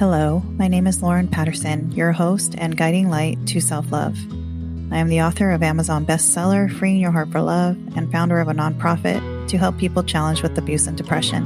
Hello, 0.00 0.42
my 0.56 0.66
name 0.66 0.86
is 0.86 1.02
Lorrine 1.02 1.28
Patterson, 1.28 1.92
your 1.92 2.10
host 2.10 2.54
and 2.56 2.74
guiding 2.74 3.10
light 3.10 3.36
to 3.48 3.60
self 3.60 3.92
love. 3.92 4.16
I 4.90 4.96
am 4.96 5.08
the 5.08 5.20
author 5.20 5.50
of 5.50 5.62
Amazon 5.62 6.06
bestseller 6.06 6.72
Freeing 6.72 7.00
Your 7.00 7.10
Heart 7.10 7.32
for 7.32 7.42
Love 7.42 7.76
and 7.94 8.10
founder 8.10 8.40
of 8.40 8.48
a 8.48 8.54
nonprofit 8.54 9.20
to 9.48 9.58
help 9.58 9.76
people 9.76 10.02
challenged 10.02 10.42
with 10.42 10.56
abuse 10.56 10.86
and 10.86 10.96
depression. 10.96 11.44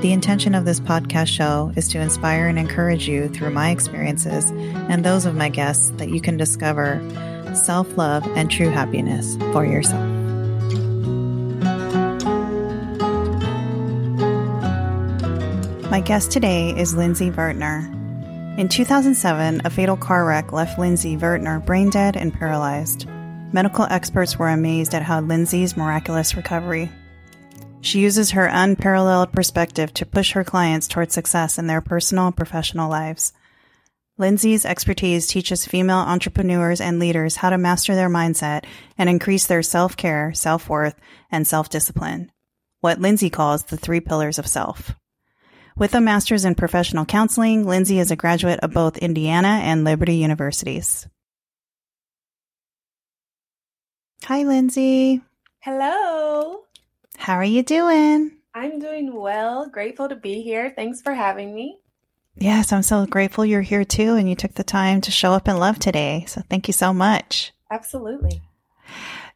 The 0.00 0.14
intention 0.14 0.54
of 0.54 0.64
this 0.64 0.80
podcast 0.80 1.26
show 1.26 1.74
is 1.76 1.88
to 1.88 2.00
inspire 2.00 2.48
and 2.48 2.58
encourage 2.58 3.06
you 3.06 3.28
through 3.28 3.50
my 3.50 3.68
experiences 3.68 4.50
and 4.50 5.04
those 5.04 5.26
of 5.26 5.34
my 5.34 5.50
guests 5.50 5.90
that 5.98 6.08
you 6.08 6.22
can 6.22 6.38
discover 6.38 7.02
self 7.54 7.98
love 7.98 8.26
and 8.34 8.50
true 8.50 8.70
happiness 8.70 9.36
for 9.52 9.66
yourself. 9.66 10.11
Guest 16.04 16.32
today 16.32 16.70
is 16.76 16.96
Lindsey 16.96 17.30
Vertner. 17.30 17.88
In 18.58 18.68
2007, 18.68 19.62
a 19.64 19.70
fatal 19.70 19.96
car 19.96 20.24
wreck 20.24 20.50
left 20.50 20.76
Lindsey 20.76 21.14
Vertner 21.14 21.60
brain 21.60 21.90
dead 21.90 22.16
and 22.16 22.34
paralyzed. 22.34 23.06
Medical 23.52 23.84
experts 23.84 24.36
were 24.36 24.48
amazed 24.48 24.96
at 24.96 25.02
how 25.02 25.20
Lindsey's 25.20 25.76
miraculous 25.76 26.34
recovery. 26.34 26.90
She 27.82 28.00
uses 28.00 28.32
her 28.32 28.46
unparalleled 28.46 29.30
perspective 29.30 29.94
to 29.94 30.04
push 30.04 30.32
her 30.32 30.42
clients 30.42 30.88
towards 30.88 31.14
success 31.14 31.56
in 31.56 31.68
their 31.68 31.80
personal 31.80 32.26
and 32.26 32.36
professional 32.36 32.90
lives. 32.90 33.32
Lindsey's 34.18 34.66
expertise 34.66 35.28
teaches 35.28 35.66
female 35.66 35.98
entrepreneurs 35.98 36.80
and 36.80 36.98
leaders 36.98 37.36
how 37.36 37.50
to 37.50 37.58
master 37.58 37.94
their 37.94 38.10
mindset 38.10 38.64
and 38.98 39.08
increase 39.08 39.46
their 39.46 39.62
self 39.62 39.96
care, 39.96 40.32
self 40.32 40.68
worth, 40.68 40.96
and 41.30 41.46
self 41.46 41.68
discipline. 41.68 42.32
What 42.80 43.00
Lindsey 43.00 43.30
calls 43.30 43.62
the 43.62 43.76
three 43.76 44.00
pillars 44.00 44.40
of 44.40 44.48
self. 44.48 44.96
With 45.76 45.94
a 45.94 46.00
master's 46.00 46.44
in 46.44 46.54
professional 46.54 47.04
counseling, 47.04 47.66
Lindsey 47.66 47.98
is 47.98 48.10
a 48.10 48.16
graduate 48.16 48.60
of 48.60 48.72
both 48.72 48.98
Indiana 48.98 49.60
and 49.62 49.84
Liberty 49.84 50.16
Universities. 50.16 51.08
Hi, 54.24 54.42
Lindsey. 54.42 55.22
Hello. 55.60 56.60
How 57.16 57.34
are 57.34 57.44
you 57.44 57.62
doing? 57.62 58.32
I'm 58.54 58.78
doing 58.78 59.14
well. 59.14 59.68
Grateful 59.68 60.08
to 60.08 60.16
be 60.16 60.42
here. 60.42 60.72
Thanks 60.76 61.00
for 61.00 61.14
having 61.14 61.54
me. 61.54 61.78
Yes, 62.36 62.72
I'm 62.72 62.82
so 62.82 63.06
grateful 63.06 63.44
you're 63.44 63.62
here 63.62 63.84
too 63.84 64.14
and 64.14 64.28
you 64.28 64.34
took 64.34 64.54
the 64.54 64.64
time 64.64 65.00
to 65.02 65.10
show 65.10 65.32
up 65.32 65.48
in 65.48 65.58
love 65.58 65.78
today. 65.78 66.24
So 66.28 66.42
thank 66.48 66.68
you 66.68 66.72
so 66.72 66.92
much. 66.92 67.52
Absolutely. 67.70 68.42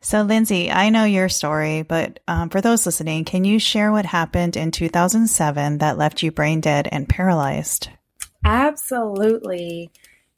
So, 0.06 0.22
Lindsey, 0.22 0.70
I 0.70 0.90
know 0.90 1.02
your 1.02 1.28
story, 1.28 1.82
but 1.82 2.20
um, 2.28 2.48
for 2.48 2.60
those 2.60 2.86
listening, 2.86 3.24
can 3.24 3.42
you 3.42 3.58
share 3.58 3.90
what 3.90 4.06
happened 4.06 4.56
in 4.56 4.70
2007 4.70 5.78
that 5.78 5.98
left 5.98 6.22
you 6.22 6.30
brain 6.30 6.60
dead 6.60 6.88
and 6.92 7.08
paralyzed? 7.08 7.88
Absolutely. 8.44 9.90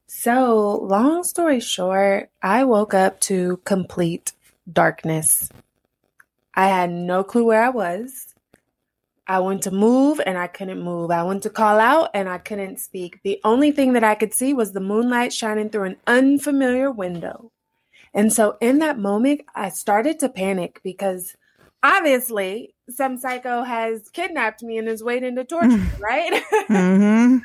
So, 0.07 0.79
long 0.83 1.23
story 1.23 1.61
short, 1.61 2.31
I 2.41 2.65
woke 2.65 2.95
up 2.95 3.21
to 3.29 3.61
complete 3.65 4.33
darkness. 4.73 5.51
I 6.55 6.69
had 6.69 6.91
no 6.91 7.23
clue 7.23 7.45
where 7.45 7.63
I 7.63 7.69
was. 7.69 8.35
I 9.27 9.41
went 9.41 9.65
to 9.65 9.71
move 9.71 10.19
and 10.25 10.39
I 10.39 10.47
couldn't 10.47 10.81
move. 10.81 11.11
I 11.11 11.25
went 11.25 11.43
to 11.43 11.51
call 11.51 11.79
out 11.79 12.13
and 12.15 12.27
I 12.27 12.39
couldn't 12.39 12.81
speak. 12.81 13.21
The 13.23 13.39
only 13.45 13.73
thing 13.73 13.93
that 13.93 14.03
I 14.03 14.15
could 14.15 14.33
see 14.33 14.55
was 14.55 14.73
the 14.73 14.81
moonlight 14.81 15.35
shining 15.35 15.69
through 15.69 15.85
an 15.85 15.97
unfamiliar 16.07 16.91
window. 16.91 17.53
And 18.15 18.33
so 18.33 18.57
in 18.61 18.79
that 18.79 18.99
moment, 18.99 19.43
I 19.55 19.69
started 19.69 20.19
to 20.21 20.29
panic 20.29 20.81
because 20.83 21.37
obviously 21.83 22.75
some 22.91 23.19
psycho 23.19 23.63
has 23.63 24.09
kidnapped 24.11 24.63
me 24.63 24.79
and 24.79 24.89
is 24.89 25.03
waiting 25.03 25.37
to 25.37 25.45
torture 25.45 25.69
me, 25.77 25.87
right? 26.01 26.43
mm-hmm. 26.69 27.39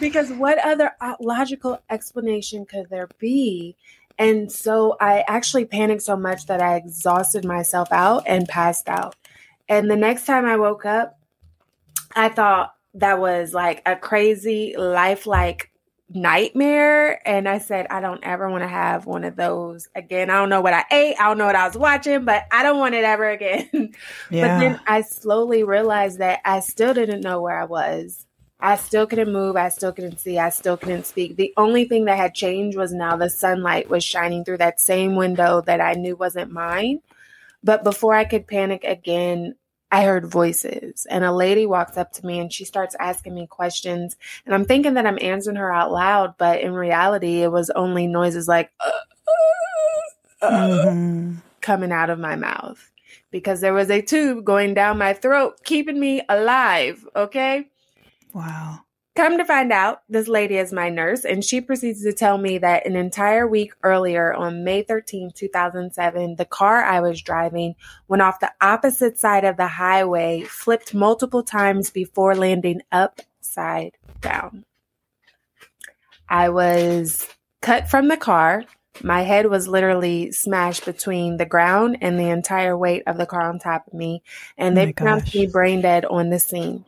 because 0.00 0.30
what 0.30 0.58
other 0.58 0.92
uh, 1.00 1.14
logical 1.20 1.80
explanation 1.90 2.64
could 2.64 2.88
there 2.90 3.08
be? 3.18 3.76
And 4.18 4.50
so 4.50 4.96
I 5.00 5.24
actually 5.26 5.64
panicked 5.64 6.02
so 6.02 6.16
much 6.16 6.46
that 6.46 6.62
I 6.62 6.76
exhausted 6.76 7.44
myself 7.44 7.90
out 7.90 8.22
and 8.26 8.48
passed 8.48 8.88
out. 8.88 9.16
And 9.68 9.90
the 9.90 9.96
next 9.96 10.26
time 10.26 10.46
I 10.46 10.56
woke 10.56 10.84
up, 10.84 11.18
I 12.14 12.28
thought 12.28 12.74
that 12.94 13.18
was 13.18 13.52
like 13.52 13.82
a 13.84 13.96
crazy, 13.96 14.74
lifelike 14.76 15.70
nightmare. 16.10 17.26
And 17.26 17.48
I 17.48 17.58
said, 17.58 17.86
I 17.90 18.00
don't 18.00 18.22
ever 18.22 18.50
want 18.50 18.62
to 18.62 18.68
have 18.68 19.06
one 19.06 19.24
of 19.24 19.36
those 19.36 19.88
again. 19.94 20.30
I 20.30 20.34
don't 20.34 20.48
know 20.48 20.60
what 20.60 20.74
I 20.74 20.84
ate. 20.90 21.16
I 21.18 21.28
don't 21.28 21.38
know 21.38 21.46
what 21.46 21.56
I 21.56 21.66
was 21.66 21.76
watching, 21.76 22.24
but 22.24 22.44
I 22.52 22.62
don't 22.62 22.78
want 22.78 22.94
it 22.94 23.04
ever 23.04 23.28
again. 23.28 23.68
Yeah. 23.72 23.88
But 24.30 24.60
then 24.60 24.80
I 24.86 25.00
slowly 25.02 25.64
realized 25.64 26.18
that 26.18 26.40
I 26.44 26.60
still 26.60 26.94
didn't 26.94 27.22
know 27.22 27.40
where 27.40 27.58
I 27.58 27.64
was. 27.64 28.26
I 28.60 28.76
still 28.76 29.06
couldn't 29.06 29.32
move. 29.32 29.56
I 29.56 29.68
still 29.68 29.92
couldn't 29.92 30.20
see. 30.20 30.38
I 30.38 30.48
still 30.50 30.76
couldn't 30.76 31.06
speak. 31.06 31.36
The 31.36 31.52
only 31.56 31.84
thing 31.86 32.06
that 32.06 32.16
had 32.16 32.34
changed 32.34 32.78
was 32.78 32.92
now 32.92 33.16
the 33.16 33.28
sunlight 33.28 33.90
was 33.90 34.04
shining 34.04 34.44
through 34.44 34.58
that 34.58 34.80
same 34.80 35.16
window 35.16 35.60
that 35.62 35.80
I 35.80 35.94
knew 35.94 36.16
wasn't 36.16 36.50
mine. 36.50 37.00
But 37.62 37.84
before 37.84 38.14
I 38.14 38.24
could 38.24 38.46
panic 38.46 38.84
again, 38.84 39.54
I 39.94 40.02
heard 40.02 40.26
voices 40.26 41.06
and 41.08 41.22
a 41.22 41.30
lady 41.30 41.66
walks 41.66 41.96
up 41.96 42.10
to 42.14 42.26
me 42.26 42.40
and 42.40 42.52
she 42.52 42.64
starts 42.64 42.96
asking 42.98 43.32
me 43.32 43.46
questions. 43.46 44.16
And 44.44 44.52
I'm 44.52 44.64
thinking 44.64 44.94
that 44.94 45.06
I'm 45.06 45.20
answering 45.20 45.54
her 45.54 45.72
out 45.72 45.92
loud, 45.92 46.34
but 46.36 46.60
in 46.60 46.72
reality, 46.72 47.42
it 47.42 47.52
was 47.52 47.70
only 47.70 48.08
noises 48.08 48.48
like 48.48 48.72
uh, 48.84 48.90
uh, 50.42 50.50
mm-hmm. 50.50 51.34
coming 51.60 51.92
out 51.92 52.10
of 52.10 52.18
my 52.18 52.34
mouth 52.34 52.90
because 53.30 53.60
there 53.60 53.72
was 53.72 53.88
a 53.88 54.02
tube 54.02 54.44
going 54.44 54.74
down 54.74 54.98
my 54.98 55.12
throat, 55.12 55.60
keeping 55.62 56.00
me 56.00 56.22
alive. 56.28 57.06
Okay. 57.14 57.68
Wow. 58.32 58.80
Come 59.16 59.38
to 59.38 59.44
find 59.44 59.72
out, 59.72 60.02
this 60.08 60.26
lady 60.26 60.56
is 60.56 60.72
my 60.72 60.88
nurse, 60.88 61.24
and 61.24 61.44
she 61.44 61.60
proceeds 61.60 62.02
to 62.02 62.12
tell 62.12 62.36
me 62.36 62.58
that 62.58 62.84
an 62.84 62.96
entire 62.96 63.46
week 63.46 63.72
earlier, 63.84 64.34
on 64.34 64.64
May 64.64 64.82
13, 64.82 65.30
2007, 65.32 66.34
the 66.34 66.44
car 66.44 66.82
I 66.82 66.98
was 66.98 67.22
driving 67.22 67.76
went 68.08 68.22
off 68.22 68.40
the 68.40 68.52
opposite 68.60 69.16
side 69.16 69.44
of 69.44 69.56
the 69.56 69.68
highway, 69.68 70.42
flipped 70.42 70.94
multiple 70.94 71.44
times 71.44 71.90
before 71.90 72.34
landing 72.34 72.82
upside 72.90 73.96
down. 74.20 74.64
I 76.28 76.48
was 76.48 77.28
cut 77.62 77.88
from 77.88 78.08
the 78.08 78.16
car. 78.16 78.64
My 79.00 79.22
head 79.22 79.46
was 79.46 79.68
literally 79.68 80.32
smashed 80.32 80.84
between 80.84 81.36
the 81.36 81.46
ground 81.46 81.98
and 82.00 82.18
the 82.18 82.30
entire 82.30 82.76
weight 82.76 83.04
of 83.06 83.16
the 83.16 83.26
car 83.26 83.42
on 83.42 83.60
top 83.60 83.86
of 83.86 83.94
me, 83.94 84.24
and 84.58 84.76
oh 84.76 84.84
they 84.84 84.92
pronounced 84.92 85.32
me 85.32 85.46
brain 85.46 85.82
dead 85.82 86.04
on 86.04 86.30
the 86.30 86.40
scene. 86.40 86.84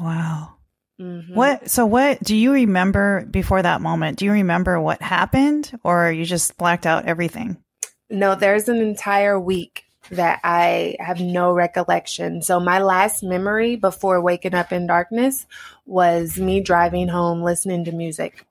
Wow. 0.00 0.54
Mm-hmm. 1.00 1.34
What? 1.34 1.70
So, 1.70 1.86
what 1.86 2.22
do 2.22 2.34
you 2.34 2.52
remember 2.52 3.24
before 3.26 3.62
that 3.62 3.80
moment? 3.80 4.18
Do 4.18 4.24
you 4.24 4.32
remember 4.32 4.80
what 4.80 5.00
happened, 5.00 5.78
or 5.84 6.10
you 6.10 6.24
just 6.24 6.56
blacked 6.58 6.86
out 6.86 7.06
everything? 7.06 7.56
No, 8.10 8.34
there's 8.34 8.68
an 8.68 8.78
entire 8.78 9.38
week 9.38 9.84
that 10.10 10.40
I 10.42 10.96
have 10.98 11.20
no 11.20 11.52
recollection. 11.52 12.42
So, 12.42 12.58
my 12.58 12.80
last 12.80 13.22
memory 13.22 13.76
before 13.76 14.20
waking 14.20 14.54
up 14.54 14.72
in 14.72 14.86
darkness 14.86 15.46
was 15.86 16.36
me 16.36 16.60
driving 16.60 17.08
home 17.08 17.42
listening 17.42 17.84
to 17.84 17.92
music. 17.92 18.44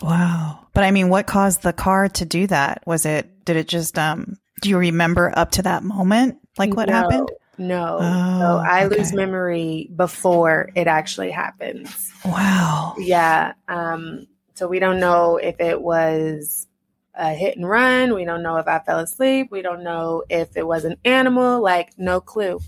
Wow. 0.00 0.66
But 0.74 0.84
I 0.84 0.90
mean, 0.90 1.08
what 1.08 1.26
caused 1.26 1.62
the 1.62 1.72
car 1.72 2.08
to 2.08 2.24
do 2.24 2.46
that? 2.46 2.82
Was 2.86 3.06
it, 3.06 3.44
did 3.44 3.56
it 3.56 3.68
just, 3.68 3.98
um, 3.98 4.38
do 4.60 4.68
you 4.68 4.78
remember 4.78 5.32
up 5.34 5.52
to 5.52 5.62
that 5.62 5.82
moment? 5.82 6.38
Like 6.58 6.74
what 6.74 6.88
no, 6.88 6.94
happened? 6.94 7.30
No. 7.62 7.98
Oh, 8.00 8.38
so 8.38 8.62
I 8.64 8.84
okay. 8.84 8.96
lose 8.96 9.12
memory 9.12 9.90
before 9.94 10.70
it 10.74 10.86
actually 10.86 11.30
happens. 11.30 12.12
Wow. 12.24 12.94
Yeah. 12.98 13.52
Um, 13.68 14.26
so 14.54 14.66
we 14.66 14.78
don't 14.78 15.00
know 15.00 15.36
if 15.36 15.60
it 15.60 15.80
was 15.80 16.66
a 17.14 17.32
hit 17.34 17.56
and 17.56 17.68
run. 17.68 18.14
We 18.14 18.24
don't 18.24 18.42
know 18.42 18.56
if 18.56 18.66
I 18.66 18.80
fell 18.80 18.98
asleep. 18.98 19.48
We 19.50 19.62
don't 19.62 19.84
know 19.84 20.24
if 20.28 20.56
it 20.56 20.66
was 20.66 20.84
an 20.84 20.96
animal. 21.04 21.62
Like, 21.62 21.98
no 21.98 22.20
clue. 22.20 22.60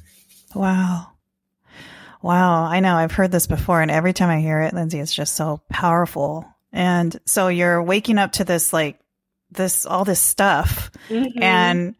Wow. 0.54 1.08
Wow. 2.22 2.64
I 2.64 2.80
know 2.80 2.94
I've 2.94 3.12
heard 3.12 3.32
this 3.32 3.46
before. 3.46 3.82
And 3.82 3.90
every 3.90 4.12
time 4.12 4.30
I 4.30 4.40
hear 4.40 4.60
it, 4.60 4.74
Lindsey, 4.74 5.00
it's 5.00 5.14
just 5.14 5.34
so 5.34 5.60
powerful. 5.70 6.46
And 6.72 7.18
so 7.26 7.48
you're 7.48 7.82
waking 7.82 8.18
up 8.18 8.32
to 8.32 8.44
this, 8.44 8.72
like, 8.72 8.98
this, 9.50 9.86
all 9.86 10.04
this 10.04 10.20
stuff. 10.20 10.90
Mm-hmm. 11.08 11.42
And 11.42 11.94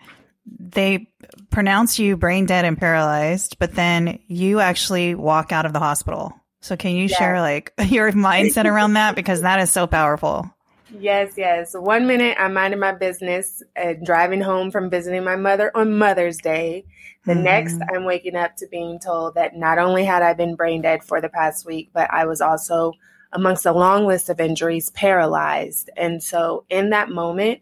they 0.46 1.08
pronounce 1.50 1.98
you 1.98 2.16
brain 2.16 2.46
dead 2.46 2.64
and 2.64 2.78
paralyzed, 2.78 3.56
but 3.58 3.74
then 3.74 4.18
you 4.26 4.60
actually 4.60 5.14
walk 5.14 5.52
out 5.52 5.66
of 5.66 5.72
the 5.72 5.78
hospital. 5.78 6.32
So 6.60 6.76
can 6.76 6.94
you 6.96 7.08
share 7.08 7.40
like 7.40 7.72
your 7.86 8.12
mindset 8.12 8.64
around 8.64 8.94
that 8.94 9.16
because 9.16 9.42
that 9.42 9.60
is 9.60 9.70
so 9.70 9.86
powerful. 9.86 10.50
Yes, 10.98 11.32
yes. 11.36 11.74
One 11.74 12.06
minute 12.06 12.36
I'm 12.38 12.54
minding 12.54 12.80
my 12.80 12.92
business 12.92 13.62
and 13.74 14.04
driving 14.04 14.40
home 14.40 14.70
from 14.70 14.90
visiting 14.90 15.24
my 15.24 15.36
mother 15.36 15.70
on 15.74 15.98
Mother's 15.98 16.38
Day. 16.38 16.84
The 17.26 17.34
mm. 17.34 17.42
next, 17.42 17.78
I'm 17.92 18.04
waking 18.04 18.36
up 18.36 18.56
to 18.56 18.68
being 18.70 18.98
told 18.98 19.34
that 19.34 19.56
not 19.56 19.78
only 19.78 20.04
had 20.04 20.22
I 20.22 20.34
been 20.34 20.54
brain 20.54 20.82
dead 20.82 21.02
for 21.02 21.20
the 21.20 21.28
past 21.28 21.66
week, 21.66 21.90
but 21.92 22.10
I 22.12 22.26
was 22.26 22.40
also 22.40 22.92
amongst 23.32 23.66
a 23.66 23.72
long 23.72 24.06
list 24.06 24.28
of 24.28 24.40
injuries 24.40 24.90
paralyzed. 24.90 25.90
And 25.96 26.22
so 26.22 26.64
in 26.68 26.90
that 26.90 27.10
moment, 27.10 27.60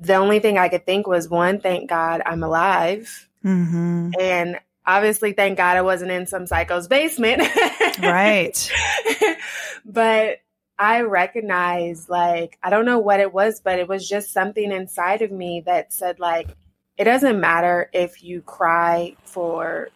the 0.00 0.14
only 0.14 0.38
thing 0.40 0.58
I 0.58 0.68
could 0.68 0.86
think 0.86 1.06
was 1.06 1.28
one, 1.28 1.60
thank 1.60 1.88
God 1.88 2.22
I'm 2.24 2.42
alive. 2.42 3.28
Mm-hmm. 3.44 4.10
And 4.20 4.60
obviously, 4.84 5.32
thank 5.32 5.56
God 5.56 5.76
I 5.76 5.82
wasn't 5.82 6.10
in 6.10 6.26
some 6.26 6.46
psycho's 6.46 6.88
basement. 6.88 7.42
right. 8.00 8.72
but 9.84 10.38
I 10.78 11.00
recognized, 11.02 12.08
like, 12.08 12.58
I 12.62 12.70
don't 12.70 12.84
know 12.84 12.98
what 12.98 13.20
it 13.20 13.32
was, 13.32 13.60
but 13.60 13.78
it 13.78 13.88
was 13.88 14.08
just 14.08 14.32
something 14.32 14.70
inside 14.70 15.22
of 15.22 15.30
me 15.30 15.62
that 15.66 15.92
said, 15.92 16.20
like, 16.20 16.48
it 16.96 17.04
doesn't 17.04 17.40
matter 17.40 17.90
if 17.92 18.22
you 18.22 18.40
cry 18.42 19.16
for 19.24 19.88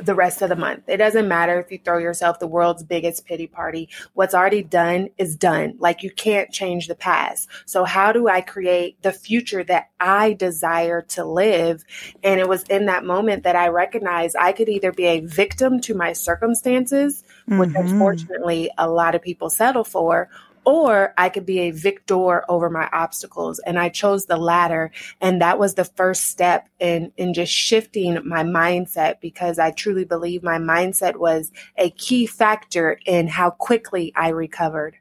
the 0.00 0.14
rest 0.14 0.42
of 0.42 0.48
the 0.48 0.56
month. 0.56 0.84
It 0.88 0.98
doesn't 0.98 1.28
matter 1.28 1.60
if 1.60 1.70
you 1.70 1.78
throw 1.78 1.98
yourself 1.98 2.38
the 2.38 2.46
world's 2.46 2.82
biggest 2.82 3.26
pity 3.26 3.46
party. 3.46 3.88
What's 4.14 4.34
already 4.34 4.62
done 4.62 5.08
is 5.18 5.36
done. 5.36 5.74
Like 5.78 6.02
you 6.02 6.10
can't 6.10 6.50
change 6.50 6.88
the 6.88 6.94
past. 6.94 7.48
So 7.66 7.84
how 7.84 8.12
do 8.12 8.28
I 8.28 8.40
create 8.40 9.02
the 9.02 9.12
future 9.12 9.64
that 9.64 9.90
I 10.00 10.32
desire 10.32 11.02
to 11.02 11.24
live? 11.24 11.84
And 12.22 12.40
it 12.40 12.48
was 12.48 12.62
in 12.64 12.86
that 12.86 13.04
moment 13.04 13.42
that 13.44 13.56
I 13.56 13.68
recognized 13.68 14.36
I 14.38 14.52
could 14.52 14.68
either 14.68 14.92
be 14.92 15.06
a 15.06 15.20
victim 15.20 15.80
to 15.82 15.94
my 15.94 16.12
circumstances, 16.12 17.24
mm-hmm. 17.48 17.58
which 17.58 17.74
unfortunately 17.74 18.70
a 18.78 18.88
lot 18.88 19.14
of 19.14 19.22
people 19.22 19.50
settle 19.50 19.84
for, 19.84 20.28
or 20.68 21.14
I 21.16 21.30
could 21.30 21.46
be 21.46 21.60
a 21.60 21.70
victor 21.70 22.44
over 22.50 22.68
my 22.68 22.90
obstacles. 22.92 23.58
And 23.58 23.78
I 23.78 23.88
chose 23.88 24.26
the 24.26 24.36
latter. 24.36 24.90
And 25.18 25.40
that 25.40 25.58
was 25.58 25.76
the 25.76 25.86
first 25.86 26.26
step 26.26 26.68
in, 26.78 27.10
in 27.16 27.32
just 27.32 27.50
shifting 27.50 28.20
my 28.28 28.42
mindset 28.42 29.22
because 29.22 29.58
I 29.58 29.70
truly 29.70 30.04
believe 30.04 30.42
my 30.42 30.58
mindset 30.58 31.16
was 31.16 31.50
a 31.78 31.88
key 31.88 32.26
factor 32.26 33.00
in 33.06 33.28
how 33.28 33.48
quickly 33.48 34.12
I 34.14 34.28
recovered. 34.28 34.96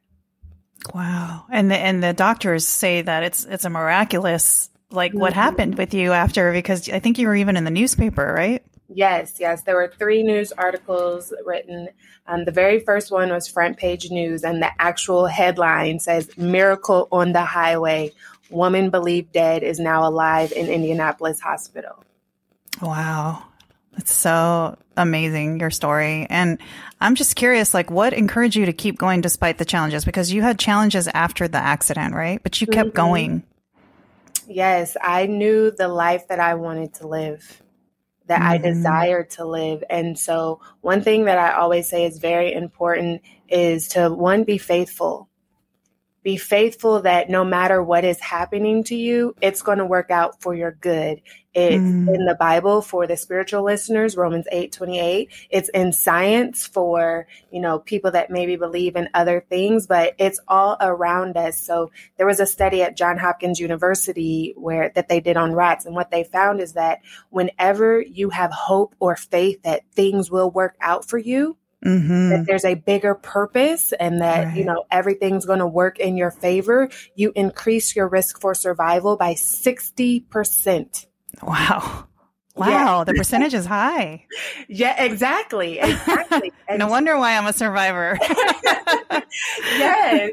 Wow. 0.96 1.44
And 1.52 1.70
the, 1.70 1.78
and 1.78 2.02
the 2.02 2.14
doctors 2.14 2.66
say 2.66 3.02
that 3.02 3.24
it's, 3.24 3.44
it's 3.44 3.66
a 3.66 3.70
miraculous, 3.70 4.70
like 4.90 5.12
what 5.12 5.34
mm-hmm. 5.34 5.42
happened 5.42 5.78
with 5.78 5.94
you 5.94 6.14
after, 6.14 6.54
because 6.54 6.88
I 6.88 7.00
think 7.00 7.18
you 7.18 7.28
were 7.28 7.36
even 7.36 7.58
in 7.58 7.66
the 7.66 7.72
newspaper, 7.72 8.34
right? 8.34 8.64
Yes, 8.90 9.36
yes. 9.40 9.64
There 9.64 9.76
were 9.76 9.94
three 10.00 10.24
news 10.24 10.52
articles 10.54 11.34
written. 11.46 11.90
Um, 12.26 12.46
the 12.46 12.52
very 12.52 12.80
first 12.80 13.12
one 13.12 13.30
was 13.30 13.48
front 13.48 13.78
page 13.78 14.10
news, 14.10 14.44
and 14.44 14.62
the 14.62 14.72
actual 14.82 15.26
headline 15.26 16.00
says 16.00 16.36
Miracle 16.38 17.08
on 17.12 17.34
the 17.34 17.44
Highway. 17.44 18.14
Woman 18.50 18.90
believed 18.90 19.34
dead 19.34 19.64
is 19.64 19.80
now 19.80 20.08
alive 20.08 20.54
in 20.54 20.68
Indianapolis 20.68 21.42
hospital. 21.42 22.04
Wow. 22.82 23.44
It's 23.98 24.14
so 24.14 24.78
amazing, 24.96 25.60
your 25.60 25.72
story. 25.72 26.28
And 26.30 26.60
I'm 27.02 27.16
just 27.16 27.36
curious, 27.36 27.74
like, 27.74 27.90
what 27.92 28.14
encouraged 28.14 28.56
you 28.56 28.68
to 28.68 28.74
keep 28.74 28.98
going 28.98 29.22
despite 29.22 29.58
the 29.58 29.66
challenges? 29.66 30.06
Because 30.06 30.32
you 30.32 30.44
had 30.44 30.60
challenges 30.60 31.10
after 31.14 31.48
the 31.48 31.58
accident, 31.58 32.14
right? 32.14 32.42
But 32.42 32.62
you 32.62 32.68
kept 32.68 32.90
mm-hmm. 32.90 32.96
going. 32.96 33.44
Yes, 34.48 34.96
I 35.02 35.26
knew 35.26 35.72
the 35.72 35.88
life 35.90 36.28
that 36.30 36.40
I 36.40 36.54
wanted 36.54 36.94
to 36.96 37.08
live 37.08 37.62
that 38.28 38.42
mm-hmm. 38.42 38.50
I 38.50 38.58
desire 38.58 39.24
to 39.24 39.46
live. 39.46 39.84
And 39.90 40.18
so, 40.18 40.62
one 40.82 41.02
thing 41.02 41.26
that 41.26 41.38
I 41.38 41.54
always 41.54 41.90
say 41.90 42.06
is 42.06 42.20
very 42.20 42.54
important 42.54 43.22
is 43.50 43.88
to 43.90 44.10
one, 44.10 44.44
be 44.44 44.58
faithful. 44.58 45.27
Be 46.28 46.36
faithful 46.36 47.04
that 47.04 47.30
no 47.30 47.46
matter 47.46 47.82
what 47.82 48.04
is 48.04 48.20
happening 48.20 48.84
to 48.84 48.98
you, 48.98 49.34
it's 49.40 49.62
going 49.62 49.78
to 49.78 49.86
work 49.86 50.12
out 50.12 50.42
for 50.42 50.54
your 50.54 50.74
good. 50.74 51.22
It's 51.54 51.82
mm. 51.82 52.14
in 52.14 52.26
the 52.26 52.36
Bible 52.38 52.82
for 52.82 53.08
the 53.08 53.16
spiritual 53.16 53.64
listeners, 53.64 54.18
Romans 54.18 54.46
8 54.52 54.74
28. 54.74 55.30
It's 55.50 55.70
in 55.70 55.94
science 55.94 56.68
for, 56.68 57.28
you 57.50 57.62
know, 57.62 57.80
people 57.80 58.12
that 58.12 58.30
maybe 58.30 58.58
believe 58.58 58.98
in 58.98 59.08
other 59.14 59.40
things, 59.40 59.88
but 59.88 60.16
it's 60.18 60.42
all 60.50 60.76
around 60.82 61.38
us. 61.38 61.62
So 61.62 61.92
there 62.18 62.28
was 62.28 62.42
a 62.42 62.46
study 62.46 62.82
at 62.82 62.98
John 62.98 63.18
Hopkins 63.18 63.62
University 63.62 64.54
where 64.58 64.92
that 64.96 65.08
they 65.08 65.22
did 65.22 65.38
on 65.38 65.54
rats. 65.54 65.86
And 65.86 65.96
what 65.96 66.12
they 66.12 66.26
found 66.26 66.60
is 66.60 66.74
that 66.74 67.00
whenever 67.30 68.02
you 68.02 68.32
have 68.32 68.52
hope 68.52 68.96
or 69.00 69.16
faith 69.16 69.64
that 69.64 69.84
things 69.94 70.30
will 70.30 70.52
work 70.52 70.76
out 70.82 71.08
for 71.08 71.18
you, 71.18 71.56
Mm-hmm. 71.86 72.30
that 72.30 72.46
there's 72.48 72.66
a 72.66 72.74
bigger 72.74 73.14
purpose 73.14 73.94
and 73.94 74.22
that 74.22 74.46
right. 74.46 74.58
you 74.58 74.66
know 74.66 74.86
everything's 74.90 75.46
going 75.46 75.60
to 75.60 75.68
work 75.68 76.00
in 76.00 76.18
your 76.18 76.32
favor 76.32 76.90
you 77.14 77.32
increase 77.36 77.96
your 77.96 78.08
risk 78.08 78.42
for 78.42 78.56
survival 78.56 79.16
by 79.16 79.36
60% 79.36 81.06
Wow. 81.44 82.08
Wow, 82.56 83.00
yeah. 83.00 83.04
the 83.04 83.14
percentage 83.18 83.54
is 83.54 83.66
high. 83.66 84.26
Yeah, 84.68 85.04
exactly. 85.04 85.80
Exactly. 85.80 86.52
no 86.76 86.88
wonder 86.88 87.18
why 87.18 87.38
I'm 87.38 87.46
a 87.46 87.54
survivor. 87.54 88.18
yes. 89.64 90.32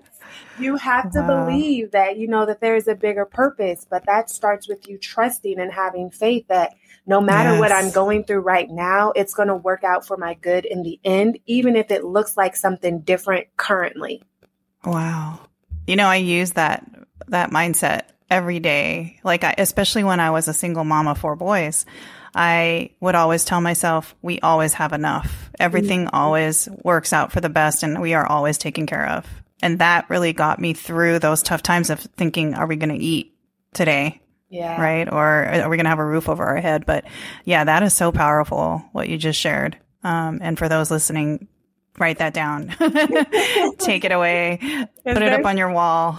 You 0.58 0.76
have 0.76 1.10
to 1.12 1.20
wow. 1.20 1.44
believe 1.44 1.90
that 1.92 2.16
you 2.16 2.28
know 2.28 2.46
that 2.46 2.60
there 2.60 2.76
is 2.76 2.88
a 2.88 2.94
bigger 2.94 3.24
purpose, 3.24 3.86
but 3.88 4.06
that 4.06 4.30
starts 4.30 4.68
with 4.68 4.88
you 4.88 4.98
trusting 4.98 5.58
and 5.58 5.72
having 5.72 6.10
faith 6.10 6.46
that 6.48 6.74
no 7.06 7.20
matter 7.20 7.50
yes. 7.50 7.60
what 7.60 7.72
I'm 7.72 7.90
going 7.90 8.24
through 8.24 8.40
right 8.40 8.70
now, 8.70 9.12
it's 9.14 9.34
going 9.34 9.48
to 9.48 9.56
work 9.56 9.84
out 9.84 10.06
for 10.06 10.16
my 10.16 10.34
good 10.34 10.64
in 10.64 10.82
the 10.82 10.98
end, 11.04 11.38
even 11.46 11.76
if 11.76 11.90
it 11.90 12.04
looks 12.04 12.36
like 12.36 12.56
something 12.56 13.00
different 13.00 13.48
currently. 13.56 14.22
Wow. 14.84 15.40
You 15.86 15.96
know, 15.96 16.06
I 16.06 16.16
use 16.16 16.52
that 16.52 16.88
that 17.28 17.50
mindset 17.50 18.02
every 18.30 18.60
day. 18.60 19.20
Like, 19.22 19.44
I, 19.44 19.54
especially 19.58 20.04
when 20.04 20.20
I 20.20 20.30
was 20.30 20.48
a 20.48 20.54
single 20.54 20.84
mom 20.84 21.06
of 21.06 21.18
four 21.18 21.36
boys, 21.36 21.84
I 22.34 22.90
would 23.00 23.14
always 23.14 23.44
tell 23.44 23.60
myself, 23.60 24.14
we 24.22 24.40
always 24.40 24.74
have 24.74 24.92
enough. 24.92 25.50
Everything 25.58 26.06
mm-hmm. 26.06 26.16
always 26.16 26.68
works 26.82 27.12
out 27.12 27.32
for 27.32 27.40
the 27.40 27.48
best 27.48 27.82
and 27.82 28.00
we 28.00 28.14
are 28.14 28.26
always 28.26 28.58
taken 28.58 28.86
care 28.86 29.08
of. 29.08 29.26
And 29.64 29.78
that 29.78 30.10
really 30.10 30.34
got 30.34 30.60
me 30.60 30.74
through 30.74 31.20
those 31.20 31.42
tough 31.42 31.62
times 31.62 31.88
of 31.88 31.98
thinking, 31.98 32.52
are 32.52 32.66
we 32.66 32.76
going 32.76 32.90
to 32.90 33.02
eat 33.02 33.34
today? 33.72 34.20
Yeah. 34.50 34.78
Right. 34.78 35.10
Or 35.10 35.46
are 35.46 35.70
we 35.70 35.78
going 35.78 35.86
to 35.86 35.90
have 35.90 35.98
a 35.98 36.04
roof 36.04 36.28
over 36.28 36.44
our 36.44 36.58
head? 36.60 36.84
But 36.84 37.06
yeah, 37.46 37.64
that 37.64 37.82
is 37.82 37.94
so 37.94 38.12
powerful 38.12 38.84
what 38.92 39.08
you 39.08 39.16
just 39.16 39.40
shared. 39.40 39.78
Um, 40.02 40.40
and 40.42 40.58
for 40.58 40.68
those 40.68 40.90
listening, 40.90 41.48
write 41.98 42.18
that 42.18 42.34
down. 42.34 42.68
Take 43.78 44.04
it 44.04 44.12
away. 44.12 44.58
Put 45.06 45.22
it 45.22 45.32
up 45.32 45.46
on 45.46 45.56
your 45.56 45.72
wall. 45.72 46.18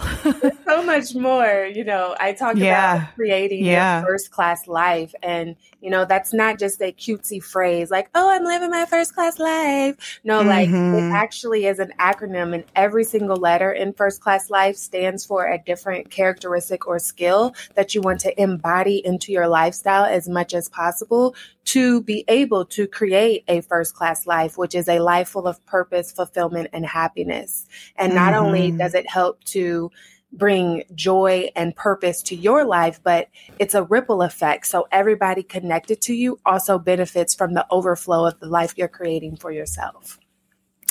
so 0.66 0.82
much 0.82 1.14
more. 1.14 1.70
You 1.72 1.84
know, 1.84 2.16
I 2.18 2.32
talk 2.32 2.56
yeah. 2.56 2.96
about 2.96 3.14
creating 3.14 3.64
yeah. 3.64 4.00
your 4.00 4.08
first 4.08 4.32
class 4.32 4.66
life. 4.66 5.14
And, 5.22 5.54
you 5.80 5.90
know, 5.90 6.04
that's 6.04 6.32
not 6.32 6.58
just 6.58 6.80
a 6.80 6.92
cutesy 6.92 7.42
phrase 7.42 7.90
like, 7.90 8.08
oh, 8.14 8.30
I'm 8.30 8.44
living 8.44 8.70
my 8.70 8.86
first 8.86 9.14
class 9.14 9.38
life. 9.38 10.20
No, 10.24 10.40
mm-hmm. 10.40 10.48
like 10.48 10.68
it 10.68 10.72
mm-hmm. 10.72 11.12
actually 11.12 11.66
is 11.66 11.78
an 11.78 11.92
acronym, 12.00 12.54
and 12.54 12.64
every 12.74 13.04
single 13.04 13.36
letter 13.36 13.72
in 13.72 13.92
first 13.92 14.20
class 14.20 14.50
life 14.50 14.76
stands 14.76 15.24
for 15.24 15.46
a 15.46 15.62
different 15.64 16.10
characteristic 16.10 16.86
or 16.86 16.98
skill 16.98 17.54
that 17.74 17.94
you 17.94 18.00
want 18.00 18.20
to 18.20 18.40
embody 18.40 19.02
into 19.04 19.32
your 19.32 19.48
lifestyle 19.48 20.04
as 20.04 20.28
much 20.28 20.54
as 20.54 20.68
possible 20.68 21.34
to 21.64 22.00
be 22.02 22.24
able 22.28 22.64
to 22.64 22.86
create 22.86 23.44
a 23.48 23.60
first 23.60 23.94
class 23.94 24.26
life, 24.26 24.56
which 24.56 24.74
is 24.74 24.88
a 24.88 25.00
life 25.00 25.28
full 25.28 25.46
of 25.46 25.64
purpose, 25.66 26.12
fulfillment, 26.12 26.68
and 26.72 26.86
happiness. 26.86 27.66
And 27.96 28.14
not 28.14 28.34
mm-hmm. 28.34 28.46
only 28.46 28.70
does 28.70 28.94
it 28.94 29.08
help 29.08 29.42
to 29.44 29.90
bring 30.32 30.84
joy 30.94 31.50
and 31.56 31.74
purpose 31.74 32.22
to 32.22 32.36
your 32.36 32.64
life, 32.64 33.00
but 33.02 33.28
it's 33.58 33.74
a 33.74 33.82
ripple 33.82 34.22
effect. 34.22 34.66
So 34.66 34.86
everybody 34.90 35.42
connected 35.42 36.00
to 36.02 36.14
you 36.14 36.38
also 36.44 36.78
benefits 36.78 37.34
from 37.34 37.54
the 37.54 37.66
overflow 37.70 38.26
of 38.26 38.38
the 38.40 38.46
life 38.46 38.74
you're 38.76 38.88
creating 38.88 39.36
for 39.36 39.50
yourself. 39.50 40.18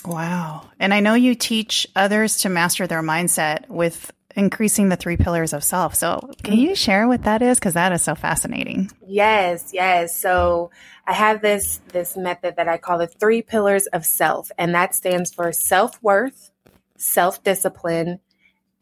Wow. 0.05 0.69
And 0.79 0.93
I 0.93 0.99
know 0.99 1.15
you 1.15 1.35
teach 1.35 1.87
others 1.95 2.37
to 2.39 2.49
master 2.49 2.87
their 2.87 3.01
mindset 3.01 3.67
with 3.69 4.11
increasing 4.35 4.89
the 4.89 4.95
three 4.95 5.17
pillars 5.17 5.53
of 5.53 5.63
self. 5.63 5.95
So, 5.95 6.29
can 6.43 6.55
you 6.55 6.75
share 6.75 7.07
what 7.07 7.23
that 7.23 7.41
is 7.41 7.59
cuz 7.59 7.73
that 7.73 7.91
is 7.91 8.01
so 8.01 8.15
fascinating. 8.15 8.91
Yes, 9.07 9.71
yes. 9.73 10.19
So, 10.19 10.71
I 11.07 11.13
have 11.13 11.41
this 11.41 11.79
this 11.93 12.17
method 12.17 12.57
that 12.57 12.67
I 12.67 12.77
call 12.77 12.97
the 12.97 13.07
three 13.07 13.41
pillars 13.41 13.87
of 13.87 14.05
self, 14.05 14.51
and 14.57 14.75
that 14.75 14.93
stands 14.93 15.33
for 15.33 15.51
self-worth, 15.51 16.51
self-discipline, 16.97 18.19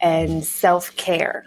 and 0.03 0.43
self-care 0.43 1.45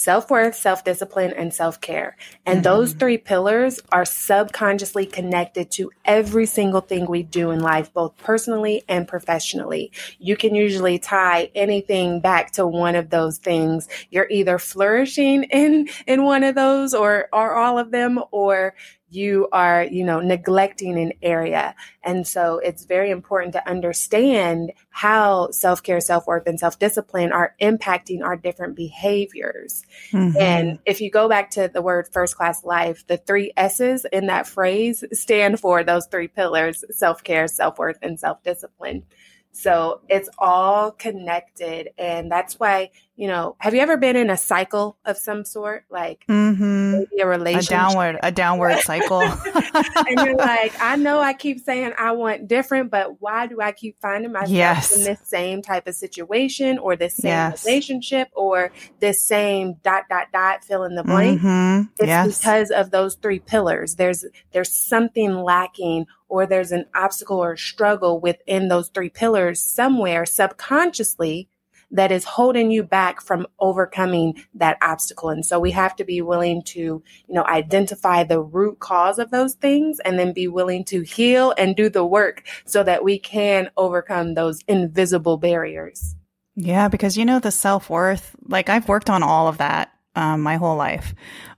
self 0.00 0.30
worth, 0.30 0.54
self 0.54 0.82
discipline, 0.82 1.32
and 1.36 1.52
self 1.52 1.80
care. 1.80 2.16
And 2.46 2.56
mm-hmm. 2.56 2.62
those 2.62 2.92
three 2.94 3.18
pillars 3.18 3.80
are 3.92 4.06
subconsciously 4.06 5.04
connected 5.04 5.70
to 5.72 5.90
every 6.06 6.46
single 6.46 6.80
thing 6.80 7.06
we 7.06 7.22
do 7.22 7.50
in 7.50 7.60
life, 7.60 7.92
both 7.92 8.16
personally 8.16 8.82
and 8.88 9.06
professionally. 9.06 9.92
You 10.18 10.36
can 10.36 10.54
usually 10.54 10.98
tie 10.98 11.50
anything 11.54 12.20
back 12.20 12.52
to 12.52 12.66
one 12.66 12.94
of 12.96 13.10
those 13.10 13.36
things. 13.38 13.88
You're 14.08 14.28
either 14.30 14.58
flourishing 14.58 15.44
in, 15.44 15.88
in 16.06 16.24
one 16.24 16.44
of 16.44 16.54
those 16.54 16.94
or, 16.94 17.28
or 17.32 17.54
all 17.54 17.78
of 17.78 17.90
them, 17.90 18.20
or 18.30 18.74
you 19.10 19.48
are, 19.52 19.84
you 19.84 20.04
know, 20.04 20.20
neglecting 20.20 20.98
an 20.98 21.12
area. 21.22 21.74
And 22.02 22.26
so 22.26 22.58
it's 22.58 22.84
very 22.84 23.10
important 23.10 23.52
to 23.54 23.68
understand 23.68 24.72
how 24.90 25.50
self 25.50 25.82
care, 25.82 26.00
self 26.00 26.26
worth, 26.26 26.46
and 26.46 26.58
self 26.58 26.78
discipline 26.78 27.32
are 27.32 27.54
impacting 27.60 28.22
our 28.22 28.36
different 28.36 28.76
behaviors. 28.76 29.82
Mm-hmm. 30.12 30.38
And 30.38 30.78
if 30.86 31.00
you 31.00 31.10
go 31.10 31.28
back 31.28 31.50
to 31.52 31.68
the 31.72 31.82
word 31.82 32.08
first 32.12 32.36
class 32.36 32.64
life, 32.64 33.06
the 33.06 33.16
three 33.16 33.52
S's 33.56 34.06
in 34.12 34.26
that 34.26 34.46
phrase 34.46 35.04
stand 35.12 35.60
for 35.60 35.82
those 35.82 36.06
three 36.06 36.28
pillars 36.28 36.84
self 36.90 37.24
care, 37.24 37.48
self 37.48 37.78
worth, 37.78 37.98
and 38.02 38.18
self 38.18 38.42
discipline. 38.42 39.04
So 39.52 40.00
it's 40.08 40.28
all 40.38 40.92
connected. 40.92 41.90
And 41.98 42.30
that's 42.30 42.60
why, 42.60 42.90
you 43.20 43.28
know, 43.28 43.54
have 43.58 43.74
you 43.74 43.82
ever 43.82 43.98
been 43.98 44.16
in 44.16 44.30
a 44.30 44.36
cycle 44.38 44.96
of 45.04 45.18
some 45.18 45.44
sort, 45.44 45.84
like 45.90 46.24
mm-hmm. 46.26 46.92
maybe 46.92 47.20
a 47.20 47.26
relationship, 47.26 47.68
a 47.68 47.74
downward, 47.74 48.18
a 48.22 48.32
downward 48.32 48.78
cycle? 48.78 49.20
and 49.54 50.20
you're 50.24 50.36
like, 50.38 50.72
I 50.80 50.96
know 50.96 51.20
I 51.20 51.34
keep 51.34 51.60
saying 51.60 51.92
I 51.98 52.12
want 52.12 52.48
different, 52.48 52.90
but 52.90 53.20
why 53.20 53.46
do 53.46 53.60
I 53.60 53.72
keep 53.72 54.00
finding 54.00 54.32
myself 54.32 54.50
yes. 54.50 54.96
in 54.96 55.04
this 55.04 55.20
same 55.22 55.60
type 55.60 55.86
of 55.86 55.96
situation 55.96 56.78
or 56.78 56.96
this 56.96 57.14
same 57.18 57.28
Yes. 57.30 57.66
relationship 57.66 58.28
or 58.32 58.72
this 59.00 59.22
same 59.22 59.74
dot 59.82 60.04
dot 60.08 60.28
dot 60.32 60.64
fill 60.64 60.84
in 60.84 60.94
the 60.94 61.04
blank? 61.04 61.42
Mhm. 61.42 61.90
It's 61.98 62.06
Yes. 62.06 62.38
because 62.38 62.70
of 62.70 62.90
those 62.90 63.16
three 63.16 63.38
pillars. 63.38 63.96
There's 63.96 64.24
there's 64.52 64.72
something 64.72 65.42
lacking 65.42 66.06
or 66.30 66.46
there's 66.46 66.72
an 66.72 66.86
obstacle 66.94 67.36
or 67.36 67.58
struggle 67.58 68.18
within 68.18 68.68
those 68.68 68.88
three 68.88 69.10
pillars 69.10 69.60
somewhere 69.60 70.24
subconsciously 70.24 71.50
that 71.90 72.12
is 72.12 72.24
holding 72.24 72.70
you 72.70 72.82
back 72.82 73.20
from 73.20 73.46
overcoming 73.58 74.42
that 74.54 74.78
obstacle. 74.80 75.28
And 75.30 75.44
so 75.44 75.58
we 75.58 75.72
have 75.72 75.96
to 75.96 76.04
be 76.04 76.22
willing 76.22 76.62
to, 76.66 76.78
you 76.78 77.02
know, 77.28 77.44
identify 77.44 78.22
the 78.24 78.40
root 78.40 78.78
cause 78.78 79.18
of 79.18 79.30
those 79.30 79.54
things 79.54 79.98
and 80.00 80.18
then 80.18 80.32
be 80.32 80.48
willing 80.48 80.84
to 80.84 81.02
heal 81.02 81.52
and 81.58 81.74
do 81.74 81.88
the 81.88 82.04
work 82.04 82.44
so 82.64 82.82
that 82.82 83.02
we 83.02 83.18
can 83.18 83.70
overcome 83.76 84.34
those 84.34 84.60
invisible 84.68 85.36
barriers. 85.36 86.14
Yeah, 86.56 86.88
because 86.88 87.16
you 87.16 87.24
know 87.24 87.38
the 87.38 87.50
self 87.50 87.88
worth. 87.88 88.36
Like 88.46 88.68
I've 88.68 88.88
worked 88.88 89.10
on 89.10 89.22
all 89.22 89.48
of 89.48 89.58
that 89.58 89.92
um, 90.14 90.42
my 90.42 90.56
whole 90.56 90.76
life, 90.76 91.14